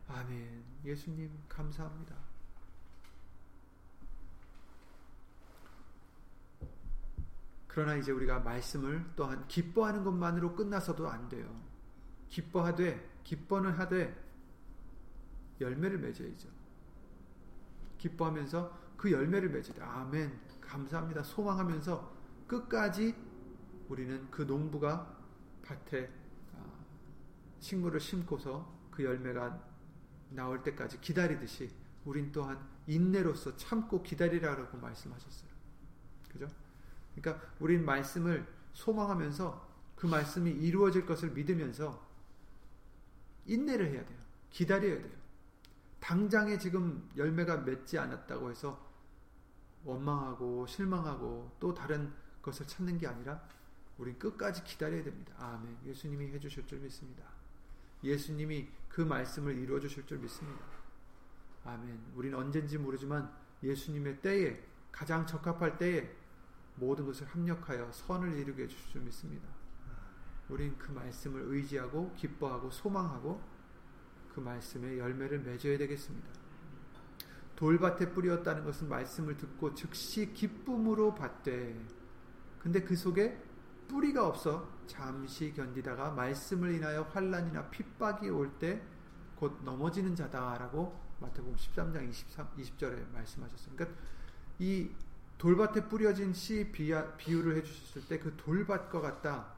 아멘. 0.09 0.64
예수님 0.85 1.31
감사합니다. 1.49 2.14
그러나 7.75 7.97
이제 7.97 8.13
우리가 8.13 8.39
말씀을 8.39 9.05
또한 9.17 9.49
기뻐하는 9.49 10.05
것만으로 10.05 10.55
끝나서도 10.55 11.09
안 11.09 11.29
돼요. 11.29 11.61
기뻐하되 12.29 13.19
기뻐는 13.25 13.73
하되 13.73 14.17
열매를 15.61 15.99
맺어야죠. 15.99 16.49
기뻐하면서 17.99 18.79
그 18.97 19.11
열매를 19.11 19.51
맺어야 19.51 19.91
아멘. 19.91 20.39
감사합니다. 20.61 21.25
소망하면서 21.25 22.15
끝까지 22.47 23.17
우리는 23.89 24.31
그 24.31 24.43
농부가 24.43 25.13
밭에 25.63 26.09
아, 26.55 26.65
식물을 27.59 27.99
심고서 27.99 28.73
그 28.93 29.03
열매가 29.03 29.61
나올 30.31 30.63
때까지 30.63 31.01
기다리듯이 31.01 31.73
우린 32.05 32.31
또한 32.31 32.57
인내로서 32.87 33.57
참고 33.57 34.01
기다리라고 34.01 34.79
말씀하셨어요. 34.79 35.51
그죠? 36.31 36.63
그러니까 37.14 37.44
우린 37.61 37.85
말씀을 37.85 38.46
소망하면서 38.72 39.74
그 39.96 40.07
말씀이 40.07 40.50
이루어질 40.50 41.07
것을 41.07 41.31
믿으면서 41.31 42.05
인내를 43.46 43.92
해야 43.92 44.05
돼요. 44.05 44.18
기다려야 44.50 45.00
돼요. 45.00 45.12
당장에 46.00 46.59
지금 46.59 47.09
열매가 47.16 47.59
맺지 47.59 47.98
않았다고 47.98 48.50
해서 48.50 48.92
원망하고 49.85 50.66
실망하고 50.66 51.57
또 51.61 51.72
다른 51.72 52.12
것을 52.42 52.66
찾는 52.66 52.98
게 52.98 53.07
아니라 53.07 53.42
우린 53.96 54.18
끝까지 54.18 54.64
기다려야 54.64 55.03
됩니다. 55.03 55.35
아멘. 55.38 55.79
예수님이 55.85 56.27
해주실 56.33 56.66
줄 56.66 56.81
믿습니다. 56.81 57.24
예수님이 58.03 58.68
그 58.88 59.00
말씀을 59.00 59.57
이루어 59.57 59.81
주실 59.81 60.07
줄 60.07 60.18
믿습니다. 60.18 60.64
아멘. 61.64 62.12
우리는 62.14 62.37
언젠지 62.37 62.77
모르지만 62.77 63.33
예수님의 63.62 64.20
때에 64.20 64.62
가장 64.92 65.27
적합할 65.27 65.79
때에 65.79 66.14
모든 66.77 67.07
것을 67.07 67.27
합력하여 67.27 67.91
선을 67.93 68.37
이루게 68.39 68.65
해주실 68.65 68.91
줄 68.91 69.01
믿습니다. 69.03 69.49
우린 70.49 70.77
그 70.79 70.93
말씀을 70.93 71.43
의지하고 71.47 72.13
기뻐하고 72.17 72.71
소망하고 72.71 73.41
그 74.35 74.41
말씀의 74.41 74.99
열매를 74.99 75.41
맺어야 75.41 75.79
되겠습니다. 75.79 76.29
돌밭에 77.57 78.13
뿌리었다는 78.13 78.65
것은 78.65 78.89
말씀을 78.89 79.37
듣고 79.37 79.75
즉시 79.75 80.33
기쁨으로 80.33 81.15
받되 81.15 81.81
근데 82.59 82.83
그 82.83 82.97
속에 82.97 83.41
뿌리가 83.89 84.27
없어 84.27 84.69
잠시 84.87 85.53
견디다가 85.53 86.11
말씀을 86.11 86.73
인하여 86.75 87.03
환란이나 87.03 87.71
핍박이 87.71 88.29
올 88.31 88.59
때 88.59 88.95
곧 89.37 89.63
넘어지는 89.65 90.15
자다라고 90.15 90.99
마태복음 91.21 91.57
13장 91.57 92.09
23, 92.09 92.49
20절에 92.57 93.11
말씀하셨어요. 93.13 93.75
그러니까 93.77 94.01
이 94.59 94.91
돌밭에 95.38 95.88
뿌려진 95.88 96.33
씨 96.33 96.70
비야, 96.73 97.16
비유를 97.16 97.57
해주셨을 97.57 98.09
때 98.09 98.18
그 98.18 98.37
돌밭과 98.37 99.01
같다. 99.01 99.53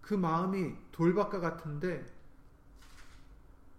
그 0.00 0.14
마음이 0.14 0.74
돌밭과 0.92 1.40
같은데 1.40 2.04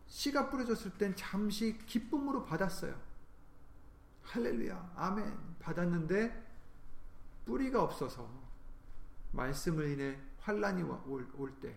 씨가 0.07 0.49
뿌려졌을 0.49 0.91
땐 0.97 1.15
잠시 1.15 1.77
기쁨으로 1.85 2.45
받았어요. 2.45 2.95
할렐루야, 4.23 4.93
아멘. 4.95 5.55
받았는데 5.59 6.49
뿌리가 7.45 7.81
없어서 7.83 8.29
말씀을 9.31 9.89
인해 9.89 10.17
환란이 10.39 10.83
올 10.83 11.53
때 11.61 11.75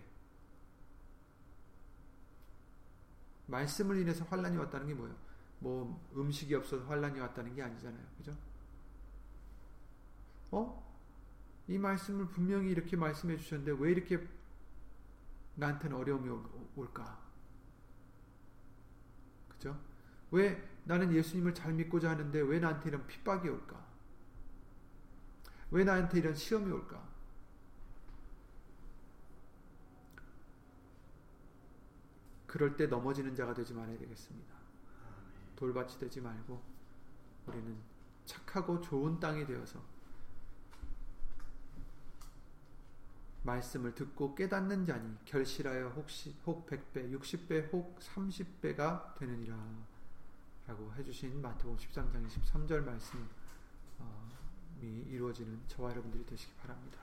말씀을 3.47 3.97
인해서 3.99 4.25
환란이 4.25 4.57
왔다는 4.57 4.87
게 4.87 4.93
뭐예요? 4.93 5.15
뭐 5.59 6.09
음식이 6.15 6.53
없어서 6.55 6.85
환란이 6.85 7.19
왔다는 7.19 7.55
게 7.55 7.61
아니잖아요. 7.61 8.05
그죠? 8.17 8.35
어? 10.51 10.85
이 11.67 11.77
말씀을 11.77 12.27
분명히 12.29 12.69
이렇게 12.69 12.95
말씀해 12.95 13.37
주셨는데 13.37 13.81
왜 13.83 13.91
이렇게 13.91 14.25
나한테는 15.55 15.97
어려움이 15.97 16.29
올까? 16.75 17.19
그죠? 19.49 19.79
왜 20.31 20.61
나는 20.83 21.11
예수님을 21.11 21.53
잘 21.53 21.73
믿고자 21.73 22.11
하는데 22.11 22.39
왜 22.41 22.59
나한테 22.59 22.89
이런 22.89 23.07
핍박이 23.07 23.49
올까? 23.49 23.83
왜 25.71 25.83
나한테 25.83 26.19
이런 26.19 26.35
시험이 26.35 26.71
올까? 26.71 27.03
그럴 32.45 32.77
때 32.77 32.87
넘어지는 32.87 33.35
자가 33.35 33.53
되지 33.53 33.73
말아야 33.73 33.97
되겠습니다. 33.97 34.54
돌밭이 35.55 35.99
되지 35.99 36.21
말고 36.21 36.61
우리는 37.47 37.77
착하고 38.25 38.81
좋은 38.81 39.19
땅이 39.19 39.45
되어서 39.45 39.81
말씀을 43.43 43.93
듣고 43.93 44.33
깨닫는 44.33 44.85
자니 44.85 45.17
결실하여 45.25 45.89
혹시 45.89 46.35
혹 46.45 46.65
100배, 46.65 47.15
60배, 47.15 47.71
혹 47.71 47.99
30배가 47.99 49.15
되느니라 49.15 49.55
라고 50.67 50.91
해주신 50.95 51.41
마태복음 51.41 51.77
13장 51.77 52.27
23절 52.27 52.83
말씀이 52.83 53.23
이루어지는 54.81 55.61
저와 55.67 55.91
여러분들이 55.91 56.25
되시기 56.25 56.53
바랍니다. 56.55 56.99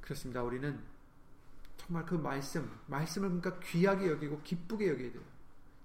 그렇습니다. 0.00 0.42
우리는 0.42 0.80
정말 1.76 2.06
그 2.06 2.14
말씀, 2.14 2.70
말씀을 2.86 3.28
그러니까 3.28 3.58
귀하게 3.60 4.08
여기고 4.08 4.40
기쁘게 4.42 4.88
여겨야 4.90 5.12
돼요. 5.12 5.22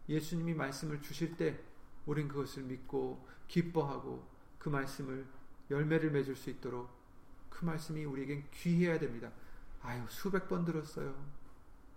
예수님이 0.10 0.54
말씀을 0.54 1.02
주실 1.02 1.36
때 1.38 1.60
우린 2.06 2.28
그것을 2.28 2.64
믿고 2.64 3.28
기뻐하고 3.48 4.28
그 4.58 4.70
말씀을 4.70 5.26
열매를 5.70 6.12
맺을 6.12 6.36
수 6.36 6.50
있도록 6.50 6.90
그 7.50 7.66
말씀이 7.66 8.06
우리에겐 8.06 8.46
귀해야 8.52 9.00
됩니다. 9.00 9.32
아유 9.82 10.04
수백 10.10 10.48
번 10.48 10.66
들었어요. 10.66 11.16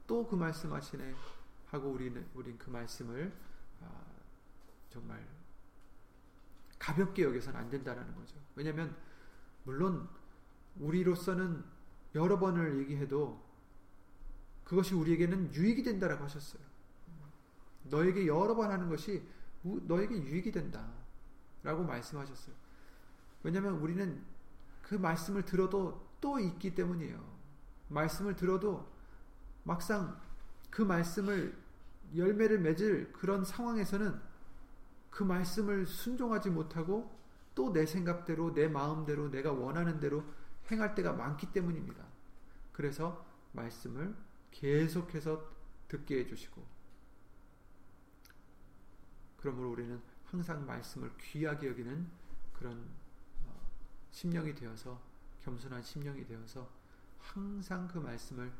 또 0.06 0.26
그 0.26 0.34
말씀 0.34 0.72
하시네 0.72 1.14
하고 1.70 1.90
우리는 1.90 2.26
우린 2.34 2.58
그 2.58 2.68
말씀을 2.68 3.32
아, 3.80 4.04
정말 4.88 5.24
가볍게 6.78 7.22
여겨서는 7.22 7.60
안 7.60 7.70
된다라는 7.70 8.14
거죠. 8.16 8.36
왜냐하면 8.56 8.96
물론 9.64 10.08
우리로서는 10.78 11.62
여러 12.16 12.38
번을 12.40 12.80
얘기해도 12.80 13.40
그것이 14.64 14.94
우리에게는 14.94 15.54
유익이 15.54 15.82
된다라고 15.84 16.24
하셨어요. 16.24 16.62
너에게 17.90 18.26
여러 18.26 18.54
번 18.54 18.70
하는 18.70 18.88
것이 18.88 19.22
너에게 19.62 20.16
유익이 20.16 20.50
된다 20.52 20.88
라고 21.62 21.84
말씀하셨어요. 21.84 22.54
왜냐하면 23.42 23.74
우리는 23.74 24.22
그 24.82 24.94
말씀을 24.94 25.44
들어도 25.44 26.06
또 26.20 26.38
있기 26.38 26.74
때문이에요. 26.74 27.22
말씀을 27.88 28.36
들어도 28.36 28.86
막상 29.64 30.18
그 30.70 30.82
말씀을 30.82 31.56
열매를 32.16 32.60
맺을 32.60 33.12
그런 33.12 33.44
상황에서는 33.44 34.20
그 35.10 35.22
말씀을 35.22 35.86
순종하지 35.86 36.50
못하고 36.50 37.18
또 37.54 37.72
내 37.72 37.84
생각대로 37.84 38.54
내 38.54 38.68
마음대로 38.68 39.30
내가 39.30 39.52
원하는 39.52 40.00
대로 40.00 40.24
행할 40.70 40.94
때가 40.94 41.12
많기 41.12 41.52
때문입니다. 41.52 42.04
그래서 42.72 43.26
말씀을 43.52 44.14
계속해서 44.50 45.44
듣게 45.88 46.20
해주시고 46.20 46.64
그러므로 49.40 49.70
우리는 49.70 50.00
항상 50.26 50.64
말씀을 50.66 51.10
귀하게 51.18 51.68
여기는 51.68 52.08
그런 52.52 52.86
어, 53.46 53.70
심령이 54.10 54.54
되어서 54.54 55.00
겸손한 55.42 55.82
심령이 55.82 56.24
되어서 56.26 56.70
항상 57.18 57.88
그 57.88 57.98
말씀을 57.98 58.52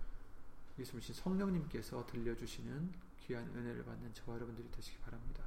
예수님 0.78 1.14
성령님께서 1.14 2.06
들려주시는 2.06 2.92
귀한 3.20 3.44
은혜를 3.54 3.84
받는 3.84 4.14
저와 4.14 4.36
여러분들이 4.36 4.70
되시기 4.70 4.98
바랍니다. 4.98 5.44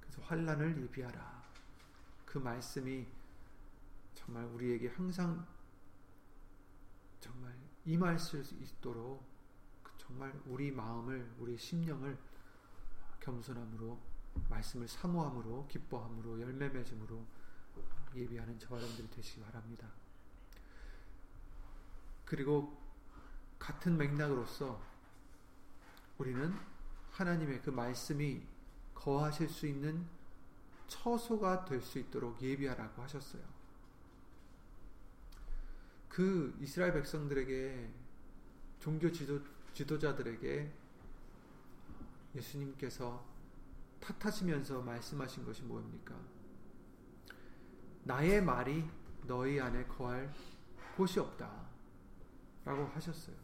그래서 0.00 0.20
환란을 0.22 0.82
예비하라. 0.82 1.42
그 2.26 2.38
말씀이 2.38 3.06
정말 4.14 4.44
우리에게 4.46 4.88
항상 4.88 5.46
정말 7.20 7.54
임할 7.84 8.18
수 8.18 8.38
있도록 8.38 9.24
그 9.82 9.92
정말 9.96 10.38
우리 10.46 10.70
마음을 10.70 11.30
우리 11.38 11.56
심령을 11.56 12.18
겸손함으로 13.28 13.98
말씀을 14.48 14.88
사모함으로 14.88 15.66
기뻐함으로 15.68 16.40
열매 16.40 16.68
맺음으로 16.68 17.26
예비하는 18.14 18.58
저와 18.58 18.80
여러분들이 18.80 19.10
되시기 19.10 19.42
바랍니다. 19.42 19.86
그리고 22.24 22.76
같은 23.58 23.96
맥락으로서 23.98 24.80
우리는 26.16 26.54
하나님의 27.10 27.60
그 27.62 27.70
말씀이 27.70 28.42
거하실 28.94 29.48
수 29.48 29.66
있는 29.66 30.06
처소가 30.86 31.66
될 31.66 31.82
수 31.82 31.98
있도록 31.98 32.40
예비하라고 32.40 33.02
하셨어요. 33.02 33.42
그 36.08 36.56
이스라엘 36.60 36.94
백성들에게 36.94 37.90
종교 38.80 39.12
지도, 39.12 39.40
지도자들에게 39.74 40.72
예수님께서 42.38 43.24
탓하시면서 44.00 44.82
말씀하신 44.82 45.44
것이 45.44 45.62
뭡니까? 45.62 46.14
나의 48.04 48.42
말이 48.42 48.88
너희 49.26 49.60
안에 49.60 49.84
거할 49.86 50.32
곳이 50.96 51.20
없다. 51.20 51.68
라고 52.64 52.86
하셨어요. 52.86 53.36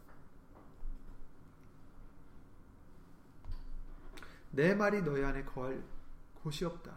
내 4.51 4.73
말이 4.73 5.01
너희 5.01 5.23
안에 5.23 5.43
거할 5.43 5.83
곳이 6.41 6.65
없다. 6.65 6.95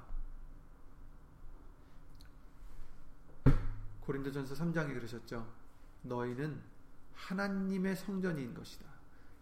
고린도전서 4.01 4.55
3장에 4.55 4.95
그러셨죠. 4.95 5.53
너희는 6.03 6.63
하나님의 7.15 7.97
성전인 7.97 8.55
것이다. 8.55 8.98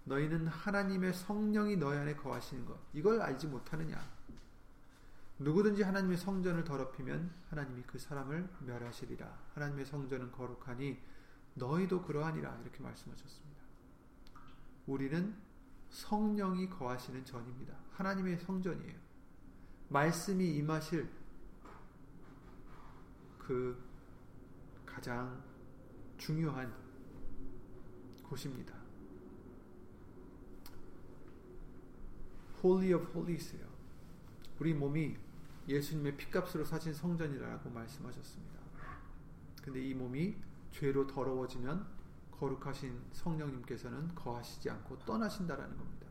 너희는 0.06 0.46
하나님의 0.46 1.12
성령이 1.12 1.76
너희 1.76 1.98
안에 1.98 2.14
거하시는 2.14 2.64
것. 2.64 2.78
이걸 2.92 3.20
알지 3.20 3.48
못하느냐? 3.48 4.00
누구든지 5.38 5.82
하나님의 5.82 6.16
성전을 6.16 6.64
더럽히면 6.64 7.30
하나님이 7.50 7.82
그 7.86 7.98
사람을 7.98 8.48
멸하시리라. 8.60 9.38
하나님의 9.54 9.84
성전은 9.84 10.32
거룩하니 10.32 10.98
너희도 11.54 12.02
그러하니라. 12.02 12.60
이렇게 12.62 12.82
말씀하셨습니다. 12.82 13.62
우리는 14.86 15.34
성령이 15.90 16.70
거하시는 16.70 17.24
전입니다. 17.24 17.74
하나님의 17.92 18.38
성전이에요. 18.38 18.94
말씀이 19.88 20.56
임하실 20.56 21.10
그 23.38 23.84
가장 24.84 25.42
중요한 26.16 26.72
곳입니다. 28.22 28.85
Holy 32.62 32.94
of 32.94 33.10
Holies예요. 33.10 33.66
우리 34.58 34.74
몸이 34.74 35.16
예수님의 35.68 36.16
피값으로 36.16 36.64
사신 36.64 36.94
성전이라고 36.94 37.70
말씀하셨습니다. 37.70 38.60
근데 39.62 39.82
이 39.82 39.94
몸이 39.94 40.36
죄로 40.70 41.06
더러워지면 41.06 41.86
거룩하신 42.30 43.00
성령님께서는 43.12 44.14
거하시지 44.14 44.70
않고 44.70 44.98
떠나신다라는 45.00 45.76
겁니다. 45.76 46.06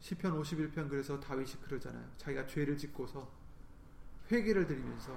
시편 0.00 0.40
51편 0.40 0.88
그래서 0.88 1.20
다윗이 1.20 1.52
그러잖아요. 1.62 2.10
자기가 2.16 2.46
죄를 2.46 2.76
짓고서 2.76 3.30
회개를 4.30 4.66
드리면서 4.66 5.12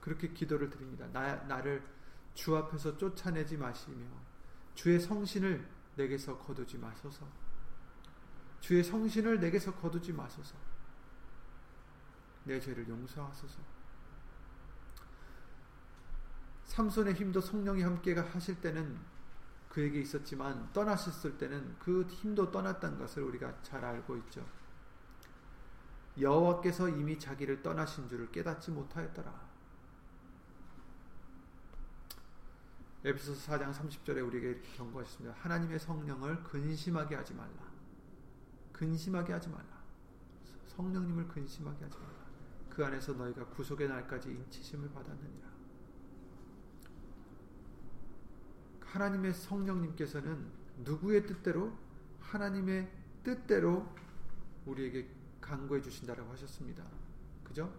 그렇게 0.00 0.28
기도를 0.28 0.70
드립니다. 0.70 1.06
나, 1.12 1.36
나를 1.44 1.82
주 2.34 2.56
앞에서 2.56 2.96
쫓아내지 2.96 3.56
마시며 3.56 4.06
주의 4.74 4.98
성신을 4.98 5.68
내게서 5.96 6.38
거두지 6.38 6.78
마소서. 6.78 7.26
주의 8.62 8.82
성신을 8.82 9.40
내게서 9.40 9.74
거두지 9.74 10.12
마소서. 10.12 10.56
내 12.44 12.60
죄를 12.60 12.88
용서하소서. 12.88 13.58
삼손의 16.64 17.14
힘도 17.14 17.40
성령이 17.40 17.82
함께 17.82 18.14
하실 18.14 18.60
때는 18.60 18.98
그에게 19.68 20.00
있었지만 20.00 20.72
떠나셨을 20.72 21.38
때는 21.38 21.76
그 21.80 22.04
힘도 22.08 22.52
떠났다는 22.52 22.98
것을 22.98 23.24
우리가 23.24 23.62
잘 23.62 23.84
알고 23.84 24.16
있죠. 24.18 24.46
여호와께서 26.20 26.88
이미 26.88 27.18
자기를 27.18 27.62
떠나신 27.62 28.08
줄을 28.08 28.30
깨닫지 28.30 28.70
못하였더라. 28.70 29.50
에피소서 33.04 33.52
4장 33.52 33.74
30절에 33.74 34.24
우리에게 34.24 34.50
이렇게 34.50 34.68
경고하셨습니다. 34.76 35.34
하나님의 35.40 35.80
성령을 35.80 36.44
근심하게 36.44 37.16
하지 37.16 37.34
말라. 37.34 37.71
근심하게 38.82 39.32
하지 39.32 39.48
말라. 39.48 39.80
성령님을 40.66 41.28
근심하게 41.28 41.84
하지 41.84 41.96
말라. 41.98 42.12
그 42.68 42.84
안에서 42.84 43.12
너희가 43.12 43.46
구속의 43.46 43.88
날까지 43.88 44.28
인치심을 44.28 44.90
받았느니라. 44.90 45.48
하나님의 48.80 49.34
성령님께서는 49.34 50.50
누구의 50.78 51.26
뜻대로 51.26 51.72
하나님의 52.18 52.90
뜻대로 53.22 53.86
우리에게 54.66 55.08
강구해 55.40 55.80
주신다라고 55.80 56.32
하셨습니다. 56.32 56.84
그죠? 57.44 57.72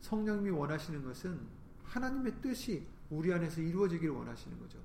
성령님이 0.00 0.50
원하시는 0.50 1.04
것은 1.04 1.46
하나님의 1.84 2.40
뜻이 2.42 2.88
우리 3.08 3.32
안에서 3.32 3.60
이루어지기를 3.60 4.12
원하시는 4.12 4.58
거죠. 4.58 4.80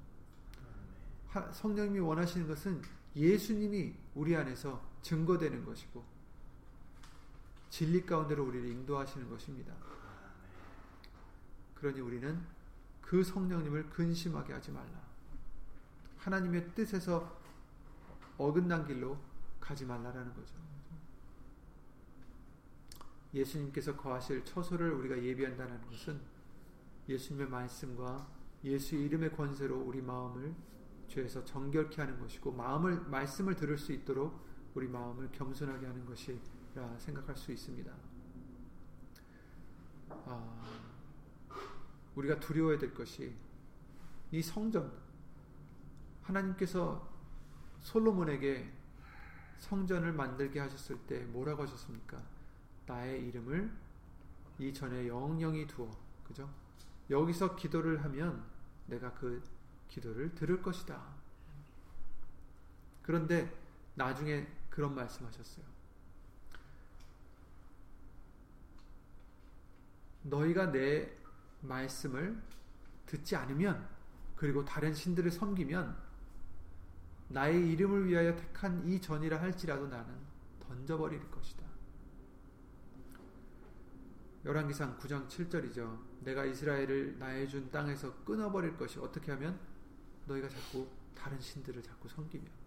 하, 1.28 1.52
성령님이 1.52 2.00
원하시는 2.02 2.48
것은 2.48 2.84
예수님이 3.16 3.96
우리 4.14 4.36
안에서 4.36 4.94
증거되는 5.06 5.64
것이고 5.64 6.04
진리 7.70 8.06
가운데로 8.06 8.44
우리를 8.44 8.68
인도하시는 8.70 9.30
것입니다. 9.30 9.72
그러니 11.76 12.00
우리는 12.00 12.42
그 13.02 13.24
성령님을 13.24 13.92
근심하게 13.92 14.54
하지 14.54 14.72
말라. 14.72 15.06
하나님의 16.18 16.74
뜻에서 16.74 17.40
어긋난 18.40 18.88
길로 18.88 19.20
가지 19.60 19.86
말라라는 19.86 20.34
거죠. 20.34 20.56
예수님께서 23.32 23.96
거하실 23.96 24.44
처소를 24.44 24.92
우리가 24.92 25.22
예비한다는 25.22 25.82
것은 25.82 26.20
예수님의 27.08 27.50
말씀과 27.50 28.28
예수 28.64 28.96
이름의 28.96 29.36
권세로 29.36 29.80
우리 29.82 30.02
마음을 30.02 30.56
죄에서 31.10 31.46
정결케 31.46 32.02
하는 32.02 32.20
것이고 32.20 32.52
마음을 32.54 33.02
말씀을 33.02 33.56
들을 33.56 33.78
수 33.78 33.92
있도록 33.92 34.55
우리 34.76 34.90
마음을 34.90 35.32
겸손하게 35.32 35.88
하는 35.88 36.06
것이라 36.06 36.98
생각할 36.98 37.36
수 37.36 37.54
있습니다. 37.54 37.92
아, 40.10 40.64
우리가 42.16 42.40
두려워야 42.42 42.78
될 42.78 42.94
것이 42.94 43.34
이 44.32 44.42
성전 44.42 44.92
하나님께서 46.24 47.10
솔로몬에게 47.80 48.70
성전을 49.60 50.12
만들게 50.12 50.60
하셨을 50.60 50.98
때 51.08 51.24
뭐라고 51.26 51.64
하셨습니까? 51.64 52.22
나의 52.86 53.26
이름을 53.28 53.72
이 54.60 54.74
전에 54.74 55.08
영영이 55.08 55.68
두어. 55.68 55.90
그죠? 56.28 56.50
여기서 57.10 57.56
기도를 57.56 58.04
하면 58.04 58.44
내가 58.88 59.14
그 59.14 59.42
기도를 59.88 60.36
들을 60.36 60.62
것이다. 60.62 61.02
그런데 63.04 63.56
나중에 63.96 64.46
그런 64.76 64.94
말씀하셨어요. 64.94 65.66
너희가 70.24 70.72
내 70.72 71.10
말씀을 71.62 72.42
듣지 73.06 73.38
않으면 73.38 73.88
그리고 74.36 74.66
다른 74.66 74.94
신들을 74.94 75.32
섬기면 75.32 75.96
나의 77.30 77.72
이름을 77.72 78.08
위하여 78.08 78.36
택한 78.36 78.86
이 78.86 79.00
전이라 79.00 79.42
할지라도 79.42 79.88
나는 79.88 80.14
던져버릴 80.60 81.32
것이다. 81.32 81.64
열왕기상 84.44 85.00
9장 85.00 85.28
7절이죠. 85.28 85.98
내가 86.22 86.44
이스라엘을 86.46 87.18
나의 87.18 87.48
준 87.48 87.72
땅에서 87.72 88.14
끊어버릴 88.26 88.76
것이 88.78 89.00
어떻게 89.00 89.32
하면 89.32 89.58
너희가 90.28 90.50
자꾸 90.50 90.88
다른 91.16 91.40
신들을 91.40 91.82
자꾸 91.82 92.10
섬기며 92.10 92.65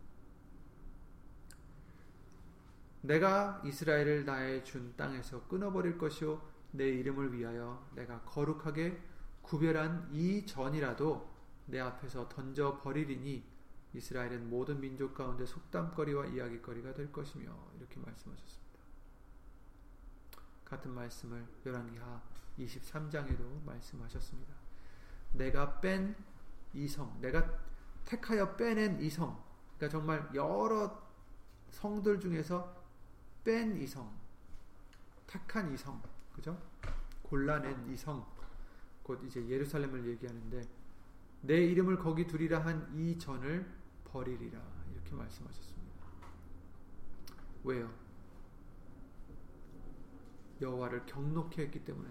내가 3.09 3.63
이스라엘을 3.65 4.27
나의 4.27 4.63
준 4.67 4.95
땅에서 4.95 5.49
끊어버릴 5.49 5.97
것이요 5.97 6.43
내 6.73 6.87
이름을 6.91 7.33
위하여 7.33 7.89
내가 7.95 8.21
거룩하게 8.21 9.03
구별한 9.41 10.11
이 10.13 10.45
전이라도 10.45 11.27
내 11.65 11.81
앞에서 11.81 12.29
던져 12.29 12.79
버리리니 12.83 13.43
이스라엘은 13.95 14.51
모든 14.51 14.79
민족 14.79 15.15
가운데 15.15 15.47
속담거리와 15.47 16.27
이야기거리가 16.27 16.93
될 16.93 17.11
것이며 17.11 17.51
이렇게 17.79 17.99
말씀하셨습니다. 17.99 18.79
같은 20.67 20.91
말씀을 20.91 21.47
열왕기하 21.65 22.21
23장에도 22.59 23.65
말씀하셨습니다. 23.65 24.53
내가 25.33 25.81
뺀 25.81 26.15
이성, 26.75 27.19
내가 27.23 27.59
택하여 28.05 28.55
빼낸 28.55 29.01
이성, 29.01 29.43
그러니까 29.79 29.99
정말 29.99 30.29
여러 30.35 31.09
성들 31.71 32.21
중에서 32.21 32.78
뺀 33.49 33.81
이성, 33.81 34.15
택한 35.27 35.73
이성, 35.73 36.03
그죠? 36.35 36.61
골라낸 37.23 37.91
이성, 37.91 38.27
곧 39.03 39.25
이제 39.25 39.49
예루살렘을 39.49 40.07
얘기하는데 40.07 40.69
내 41.41 41.57
이름을 41.65 41.97
거기 41.99 42.27
두리라 42.27 42.63
한 42.63 42.93
이 42.95 43.19
전을 43.19 43.67
버리리라 44.05 44.61
이렇게 44.93 45.15
말씀하셨습니다. 45.15 46.05
왜요? 47.65 47.91
여호와를 50.61 51.07
경록히 51.07 51.63
했기 51.63 51.83
때문에 51.83 52.07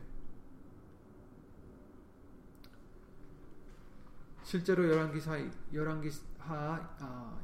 실제로 4.47 4.87
열왕기사 4.89 5.37
열왕기하 5.73 6.95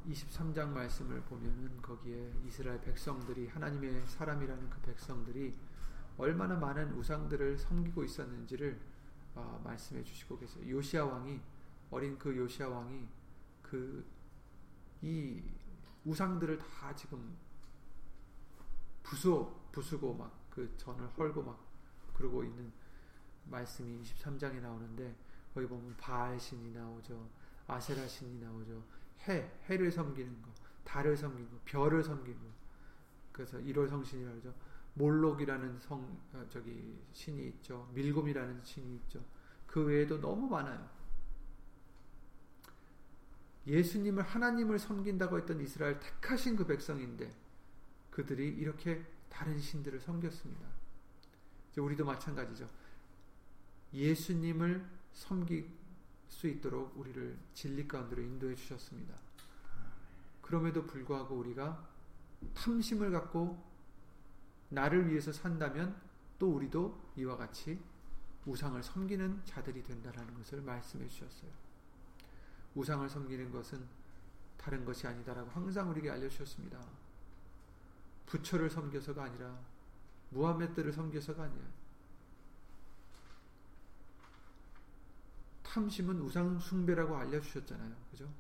23장 0.08 0.60
아, 0.60 0.66
말씀을 0.68 1.20
보면은 1.24 1.82
거기에 1.82 2.34
이스라엘 2.46 2.80
백성들이 2.80 3.48
하나님의 3.50 4.08
사람이라는 4.08 4.70
그 4.70 4.80
백성들이 4.82 5.54
얼마나 6.18 6.56
많은 6.56 6.94
우상들을 6.94 7.58
섬기고 7.58 8.06
있었는지를 8.06 8.80
아, 9.36 9.60
말씀해 9.66 10.02
주시고 10.02 10.38
계세요. 10.40 10.64
요시아 10.70 11.04
왕이 11.04 11.42
어린 11.92 12.18
그 12.18 12.36
요시아 12.38 12.70
왕이 12.70 13.06
그 13.62 14.06
이 15.02 15.44
우상들을 16.06 16.58
다 16.58 16.96
지금 16.96 17.36
부수 19.04 19.54
부수고 19.74 20.14
막 20.14 20.44
그 20.54 20.72
전을 20.78 21.10
헐고 21.18 21.42
막 21.42 21.60
그러고 22.14 22.44
있는 22.44 22.72
말씀이 23.46 24.04
23장에 24.04 24.62
나오는데 24.62 25.16
거기 25.54 25.68
보면 25.68 25.96
바알 25.98 26.40
신이 26.40 26.72
나오죠. 26.72 27.30
아세라 27.68 28.08
신이 28.08 28.40
나오죠. 28.40 28.84
해, 29.28 29.52
해를 29.70 29.92
섬기는 29.92 30.42
거, 30.42 30.50
달을 30.84 31.16
섬기는 31.16 31.50
거, 31.50 31.60
별을 31.66 32.04
섬기는 32.04 32.40
거. 32.40 32.48
그래서 33.32 33.58
1월 33.58 33.90
성신이라고 33.90 34.38
하죠. 34.38 34.54
몰록이라는 34.96 35.80
성, 35.80 36.02
어, 36.34 36.46
저기, 36.50 37.02
신이 37.14 37.48
있죠. 37.48 37.90
밀곰이라는 37.94 38.64
신이 38.64 38.96
있죠. 38.98 39.24
그 39.66 39.84
외에도 39.84 40.20
너무 40.20 40.48
많아요. 40.48 40.88
예수님을, 43.66 44.24
하나님을 44.24 44.78
섬긴다고 44.78 45.40
했던 45.40 45.60
이스라엘 45.62 46.00
택하신 46.00 46.56
그 46.56 46.68
백성인데, 46.68 47.34
그들이 48.12 48.48
이렇게 48.50 49.04
다른 49.30 49.58
신들을 49.58 50.00
섬겼습니다. 50.00 50.68
우리도 51.78 52.06
마찬가지죠. 52.06 52.70
예수님을 53.94 54.86
섬길 55.14 55.70
수 56.28 56.48
있도록 56.48 56.98
우리를 56.98 57.38
진리 57.54 57.88
가운데로 57.88 58.22
인도해 58.22 58.56
주셨습니다. 58.56 59.16
그럼에도 60.42 60.86
불구하고 60.86 61.36
우리가 61.36 61.88
탐심을 62.54 63.12
갖고 63.12 63.64
나를 64.70 65.10
위해서 65.10 65.32
산다면 65.32 65.96
또 66.40 66.56
우리도 66.56 67.14
이와 67.16 67.38
같이 67.38 67.80
우상을 68.46 68.82
섬기는 68.84 69.46
자들이 69.46 69.84
된다라는 69.84 70.34
것을 70.34 70.62
말씀해 70.62 71.08
주셨어요. 71.08 71.50
우상을 72.76 73.08
섬기는 73.08 73.52
것은 73.52 73.86
다른 74.58 74.84
것이 74.84 75.08
아니다라고 75.08 75.50
항상 75.52 75.90
우리에게 75.92 76.10
알려주셨습니다. 76.10 76.80
부처를 78.26 78.70
섬겨서가 78.70 79.24
아니라 79.24 79.58
무함메드를 80.32 80.92
섬겨서가 80.92 81.44
아니에요. 81.44 81.84
탐심은 85.74 86.22
우상 86.22 86.60
숭배라고 86.60 87.18
알려주셨잖아요. 87.18 87.92
그죠? 88.12 88.32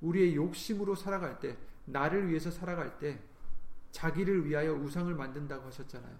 우리의 0.00 0.34
욕심으로 0.34 0.96
살아갈 0.96 1.38
때, 1.38 1.56
나를 1.84 2.28
위해서 2.28 2.50
살아갈 2.50 2.98
때, 2.98 3.20
자기를 3.92 4.44
위하여 4.46 4.72
우상을 4.74 5.14
만든다고 5.14 5.68
하셨잖아요. 5.68 6.18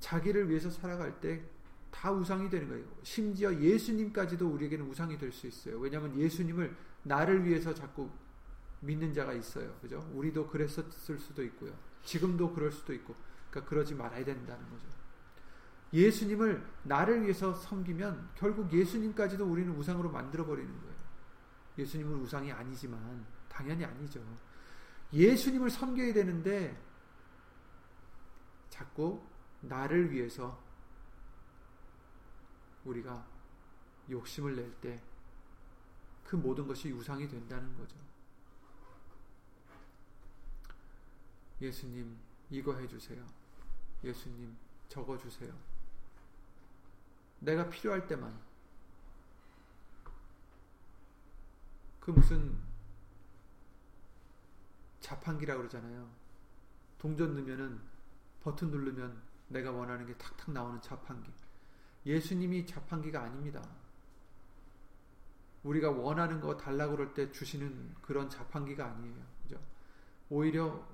자기를 0.00 0.48
위해서 0.48 0.70
살아갈 0.70 1.20
때, 1.20 1.42
다 1.90 2.10
우상이 2.10 2.48
되는 2.48 2.68
거예요. 2.68 2.86
심지어 3.02 3.54
예수님까지도 3.54 4.48
우리에게는 4.48 4.88
우상이 4.88 5.18
될 5.18 5.30
수 5.30 5.46
있어요. 5.46 5.78
왜냐하면 5.78 6.18
예수님을 6.18 6.74
나를 7.02 7.44
위해서 7.44 7.74
자꾸 7.74 8.10
믿는 8.80 9.12
자가 9.12 9.34
있어요. 9.34 9.78
그죠? 9.80 10.10
우리도 10.14 10.46
그랬었을 10.48 11.18
수도 11.18 11.42
있고요. 11.44 11.76
지금도 12.02 12.54
그럴 12.54 12.72
수도 12.72 12.94
있고. 12.94 13.14
그러니까 13.50 13.68
그러지 13.70 13.94
말아야 13.94 14.24
된다는 14.24 14.68
거죠. 14.70 14.86
예수님을 15.92 16.66
나를 16.82 17.22
위해서 17.22 17.54
섬기면 17.54 18.30
결국 18.34 18.72
예수님까지도 18.72 19.44
우리는 19.46 19.74
우상으로 19.76 20.10
만들어 20.10 20.44
버리는 20.44 20.68
거예요. 20.80 20.96
예수님은 21.78 22.20
우상이 22.20 22.50
아니지만 22.52 23.26
당연히 23.48 23.84
아니죠. 23.84 24.22
예수님을 25.12 25.70
섬겨야 25.70 26.12
되는데 26.12 26.76
자꾸 28.68 29.22
나를 29.60 30.10
위해서 30.10 30.62
우리가 32.84 33.26
욕심을 34.10 34.56
낼 34.56 34.80
때 34.80 35.16
그 36.26 36.34
모든 36.34 36.66
것이 36.66 36.90
우상이 36.90 37.28
된다는 37.28 37.74
거죠. 37.76 37.96
예수님 41.60 42.18
이거 42.50 42.74
해주세요. 42.76 43.24
예수님 44.02 44.56
적어주세요. 44.88 45.75
내가 47.40 47.68
필요할 47.68 48.06
때만 48.06 48.38
그 52.00 52.10
무슨 52.10 52.56
자판기라 55.00 55.56
그러잖아요. 55.56 56.08
동전 56.98 57.34
넣으면은 57.34 57.80
버튼 58.42 58.70
누르면 58.70 59.22
내가 59.48 59.70
원하는 59.70 60.06
게 60.06 60.16
탁탁 60.16 60.50
나오는 60.50 60.80
자판기. 60.80 61.32
예수님이 62.04 62.66
자판기가 62.66 63.22
아닙니다. 63.22 63.62
우리가 65.64 65.90
원하는 65.90 66.40
거 66.40 66.56
달라고 66.56 66.96
그럴 66.96 67.14
때 67.14 67.30
주시는 67.32 67.96
그런 68.00 68.30
자판기가 68.30 68.86
아니에요. 68.86 69.24
그죠? 69.42 69.60
오히려 70.30 70.86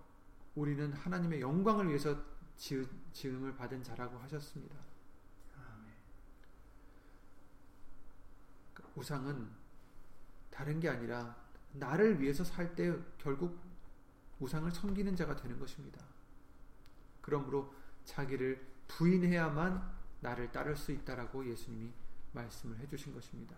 우리는 0.55 0.93
하나님의 0.93 1.41
영광을 1.41 1.89
위해서 1.89 2.17
지음을 2.57 3.55
받은 3.57 3.83
자라고 3.83 4.19
하셨습니다. 4.19 4.77
우상은 8.97 9.49
다른 10.51 10.81
게 10.81 10.89
아니라 10.89 11.37
나를 11.73 12.21
위해서 12.21 12.45
살 12.45 12.75
때 12.75 12.95
결국 13.19 13.59
우상을 14.41 14.71
섬기는 14.71 15.15
자가 15.17 15.37
되는 15.37 15.59
것입니다. 15.59 16.01
그러므로 17.21 17.73
자기를 18.05 18.61
부인해야만 18.89 20.03
나를 20.21 20.51
따를 20.53 20.77
수 20.77 20.93
있다라고 20.93 21.49
예수님이 21.49 21.93
말씀을 22.33 22.79
해주신 22.79 23.15
것입니다. 23.15 23.57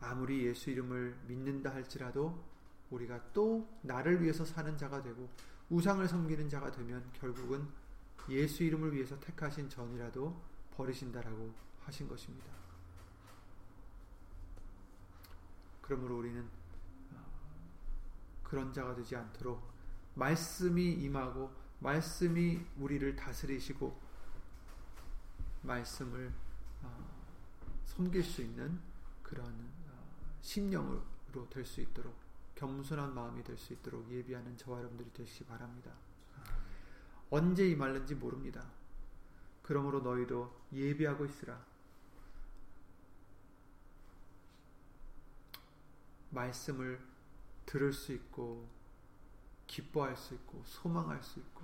아무리 0.00 0.44
예수 0.46 0.70
이름을 0.70 1.16
믿는다 1.28 1.72
할지라도 1.72 2.44
우리가 2.90 3.32
또 3.32 3.68
나를 3.82 4.20
위해서 4.20 4.44
사는 4.44 4.76
자가 4.76 5.02
되고 5.02 5.30
우상을 5.70 6.06
섬기는 6.06 6.48
자가 6.48 6.70
되면 6.70 7.08
결국은 7.14 7.66
예수 8.28 8.62
이름을 8.62 8.92
위해서 8.94 9.18
택하신 9.20 9.68
전이라도 9.68 10.40
버리신다라고 10.76 11.52
하신 11.84 12.08
것입니다. 12.08 12.46
그러므로 15.80 16.18
우리는 16.18 16.48
어, 17.12 17.24
그런 18.42 18.72
자가 18.72 18.94
되지 18.94 19.16
않도록 19.16 19.62
말씀이 20.14 20.92
임하고 20.92 21.50
말씀이 21.80 22.64
우리를 22.78 23.16
다스리시고 23.16 24.00
말씀을 25.62 26.32
어, 26.82 27.10
섬길 27.84 28.22
수 28.22 28.42
있는 28.42 28.80
그런 29.22 29.46
어, 29.88 30.38
심령으로 30.40 31.48
될 31.50 31.64
수 31.64 31.80
있도록 31.80 32.14
겸손한 32.54 33.14
마음이 33.14 33.42
될 33.42 33.56
수 33.58 33.72
있도록 33.72 34.08
예비하는 34.10 34.56
저와 34.56 34.78
여러분들이 34.78 35.12
되시기 35.12 35.44
바랍니다. 35.44 35.90
언제 37.32 37.66
임할는지 37.66 38.14
모릅니다. 38.14 38.62
그러므로 39.62 40.00
너희도 40.00 40.54
예비하고 40.70 41.24
있으라. 41.24 41.64
말씀을 46.28 47.00
들을 47.64 47.90
수 47.90 48.12
있고, 48.12 48.68
기뻐할 49.66 50.14
수 50.14 50.34
있고, 50.34 50.62
소망할 50.66 51.22
수 51.22 51.38
있고, 51.38 51.62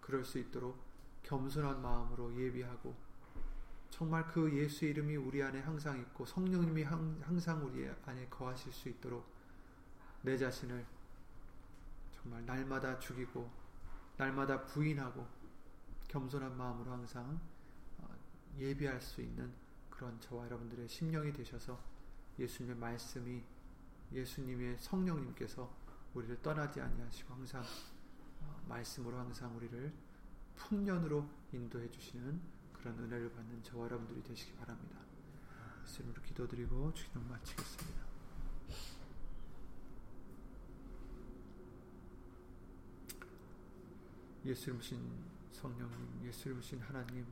그럴 0.00 0.24
수 0.24 0.38
있도록 0.38 0.78
겸손한 1.24 1.82
마음으로 1.82 2.32
예비하고, 2.40 2.94
정말 3.90 4.24
그 4.28 4.56
예수 4.56 4.84
이름이 4.84 5.16
우리 5.16 5.42
안에 5.42 5.62
항상 5.62 5.98
있고, 5.98 6.24
성령님이 6.24 6.84
항상 6.84 7.66
우리 7.66 7.90
안에 8.04 8.28
거하실 8.28 8.72
수 8.72 8.88
있도록 8.88 9.26
내 10.22 10.38
자신을 10.38 10.86
정말 12.12 12.46
날마다 12.46 13.00
죽이고 13.00 13.65
날마다 14.16 14.64
부인하고 14.64 15.26
겸손한 16.08 16.56
마음으로 16.56 16.92
항상 16.92 17.40
어, 17.98 18.08
예비할 18.58 19.00
수 19.00 19.20
있는 19.20 19.52
그런 19.90 20.18
저와 20.20 20.46
여러분들의 20.46 20.88
심령이 20.88 21.32
되셔서 21.32 21.78
예수님의 22.38 22.76
말씀이 22.76 23.42
예수님의 24.12 24.78
성령님께서 24.78 25.70
우리를 26.14 26.40
떠나지 26.42 26.80
아니하시고 26.80 27.34
항상 27.34 27.62
어, 28.40 28.62
말씀으로 28.68 29.18
항상 29.18 29.54
우리를 29.56 29.92
풍년으로 30.54 31.28
인도해 31.52 31.90
주시는 31.90 32.40
그런 32.72 32.98
은혜를 32.98 33.32
받는 33.32 33.62
저와 33.62 33.86
여러분들이 33.86 34.22
되시기 34.22 34.52
바랍니다. 34.54 34.98
예수님으로 35.82 36.22
기도드리고 36.22 36.94
주기도 36.94 37.20
마치겠습니다. 37.20 37.95
예수님신 44.46 44.98
성령님, 45.52 46.24
예수님신 46.26 46.80
하나님, 46.80 47.26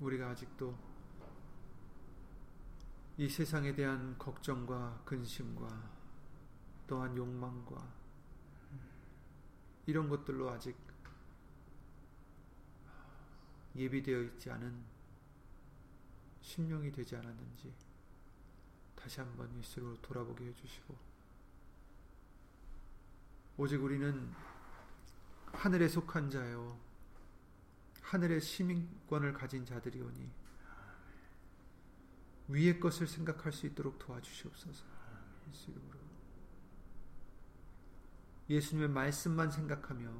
우리가 0.00 0.30
아직도 0.30 0.76
이 3.18 3.28
세상에 3.28 3.74
대한 3.74 4.16
걱정과 4.18 5.02
근심과 5.04 5.90
또한 6.86 7.16
욕망과 7.16 7.92
이런 9.86 10.08
것들로 10.08 10.50
아직 10.50 10.76
예비되어 13.74 14.22
있지 14.22 14.50
않은 14.50 14.84
심령이 16.40 16.92
되지 16.92 17.16
않았는지 17.16 17.74
다시 18.94 19.20
한번 19.20 19.52
예수로 19.58 19.96
돌아보게 20.02 20.46
해주시고 20.46 20.96
오직 23.56 23.82
우리는 23.82 24.51
하늘에 25.52 25.88
속한 25.88 26.30
자요 26.30 26.78
하늘의 28.02 28.40
시민권을 28.40 29.32
가진 29.32 29.64
자들이오니 29.64 30.30
위의 32.48 32.78
것을 32.78 33.06
생각할 33.06 33.52
수 33.52 33.66
있도록 33.66 33.98
도와주시옵소서. 33.98 34.84
예수 35.48 35.70
이름으로. 35.70 35.98
예수님의 38.50 38.88
말씀만 38.90 39.50
생각하며 39.50 40.10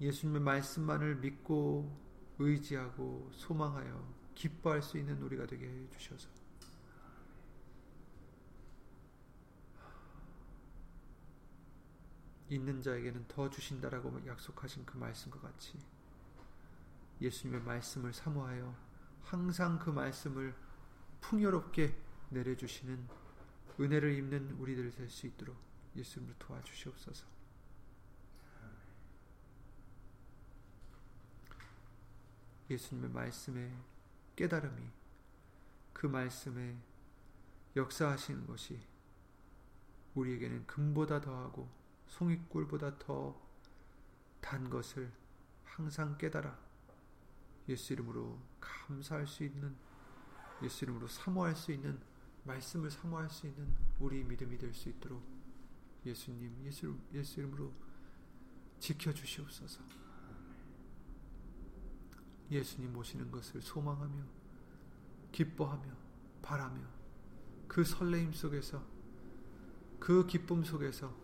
예수님의 0.00 0.40
말씀만을 0.42 1.16
믿고 1.16 1.96
의지하고 2.38 3.30
소망하여 3.32 4.12
기뻐할 4.34 4.82
수 4.82 4.98
있는 4.98 5.22
우리가 5.22 5.46
되게 5.46 5.68
해 5.68 5.88
주셔서 5.90 6.28
있는 12.54 12.82
자에게는 12.82 13.26
더 13.28 13.48
주신다라고 13.48 14.26
약속하신 14.26 14.84
그 14.84 14.98
말씀과 14.98 15.40
같이 15.40 15.78
예수님의 17.20 17.62
말씀을 17.62 18.12
사모하여 18.12 18.76
항상 19.22 19.78
그 19.78 19.88
말씀을 19.88 20.54
풍요롭게 21.22 21.96
내려주시는 22.30 23.08
은혜를 23.80 24.14
입는 24.16 24.50
우리들 24.52 24.90
될 24.90 25.08
수 25.08 25.26
있도록 25.26 25.56
예수님을 25.96 26.34
도와주시옵소서. 26.38 27.26
예수님의 32.68 33.10
말씀의 33.10 33.72
깨달음이 34.36 34.90
그 35.92 36.06
말씀에 36.06 36.76
역사하시는 37.76 38.46
것이 38.46 38.80
우리에게는 40.14 40.66
금보다 40.66 41.20
더하고 41.20 41.81
송이꿀보다 42.12 42.98
더 42.98 43.42
단 44.42 44.68
것을 44.68 45.10
항상 45.64 46.18
깨달아 46.18 46.58
예수 47.68 47.92
이름으로 47.94 48.38
감사할 48.60 49.26
수 49.26 49.44
있는 49.44 49.74
예수 50.62 50.84
이름으로 50.84 51.08
사모할 51.08 51.56
수 51.56 51.72
있는 51.72 51.98
말씀을 52.44 52.90
사모할 52.90 53.30
수 53.30 53.46
있는 53.46 53.72
우리 54.00 54.24
믿음이 54.24 54.58
될 54.58 54.74
수 54.74 54.88
있도록 54.90 55.22
예수님 56.04 56.60
예수, 56.66 56.98
예수 57.14 57.38
이름으로 57.40 57.72
지켜 58.80 59.12
주시옵소서. 59.14 59.80
예수님 62.50 62.92
모시는 62.92 63.30
것을 63.30 63.62
소망하며 63.62 64.24
기뻐하며 65.30 65.96
바라며 66.42 66.82
그 67.68 67.84
설레임 67.84 68.32
속에서 68.32 68.84
그 70.00 70.26
기쁨 70.26 70.64
속에서 70.64 71.14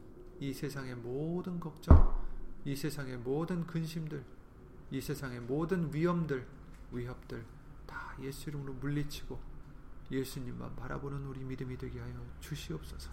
이 0.41 0.53
세상의 0.53 0.95
모든 0.97 1.59
걱정, 1.59 2.24
이 2.64 2.76
세상의 2.76 3.18
모든 3.18 3.66
근심들, 3.66 4.24
이 4.91 5.01
세상의 5.01 5.41
모든 5.41 5.93
위험들, 5.93 6.47
위협들 6.93 7.45
다 7.86 8.16
예수 8.20 8.51
이름으로 8.51 8.74
물리치고 8.74 9.39
예수님만 10.11 10.76
바라보는 10.76 11.26
우리 11.26 11.45
믿음이 11.45 11.76
되게 11.76 12.01
하여 12.01 12.24
주시옵소서. 12.41 13.11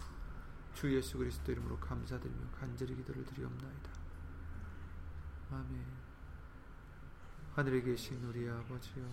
주 0.74 0.94
예수 0.94 1.18
그리스도 1.18 1.52
이름으로 1.52 1.78
감사드리며 1.78 2.50
간절히 2.52 2.94
기도를 2.96 3.24
드리옵나이다. 3.26 3.90
아멘. 5.50 5.84
하늘에 7.54 7.80
계신 7.82 8.22
우리 8.24 8.48
아버지여 8.48 9.04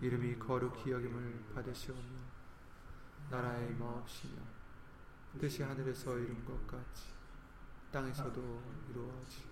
이름이 0.00 0.38
거룩히 0.38 0.90
여김을 0.90 1.44
받으시오며 1.54 2.02
나라의 3.30 3.74
마옵시며 3.74 4.57
뜻이 5.36 5.62
하늘에서 5.62 6.16
이룬 6.18 6.44
것 6.44 6.66
같이 6.66 7.12
땅에서도 7.92 8.40
이루어지이다. 8.90 9.48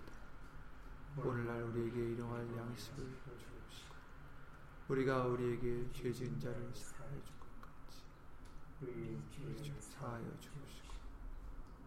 오늘날 1.17 1.63
우리에게 1.63 2.11
일용할 2.11 2.45
양식을 2.55 3.03
주옵시고 3.37 3.95
우리가 4.89 5.25
우리에게 5.25 5.91
죄 5.93 6.11
지은 6.11 6.39
자를 6.39 6.71
사하여 6.73 7.11
준것 7.23 7.61
같이 7.61 8.03
우리 8.81 9.21
죄 9.31 9.73
사하여 9.79 10.25
주옵시고 10.39 10.93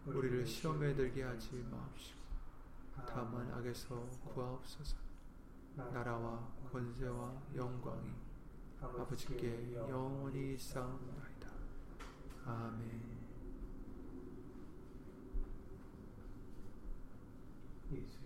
우리를 0.07 0.47
시험에 0.47 0.95
들게 0.95 1.22
하지 1.22 1.64
마옵시고 1.70 2.20
다만 3.07 3.51
악에서 3.53 3.95
구하옵소서 4.24 4.97
나라와 5.76 6.49
권세와 6.72 7.43
영광이 7.55 8.11
아버지께 8.80 9.74
영원히 9.74 10.57
쌓옵나이다. 10.59 11.49
is 17.93 18.20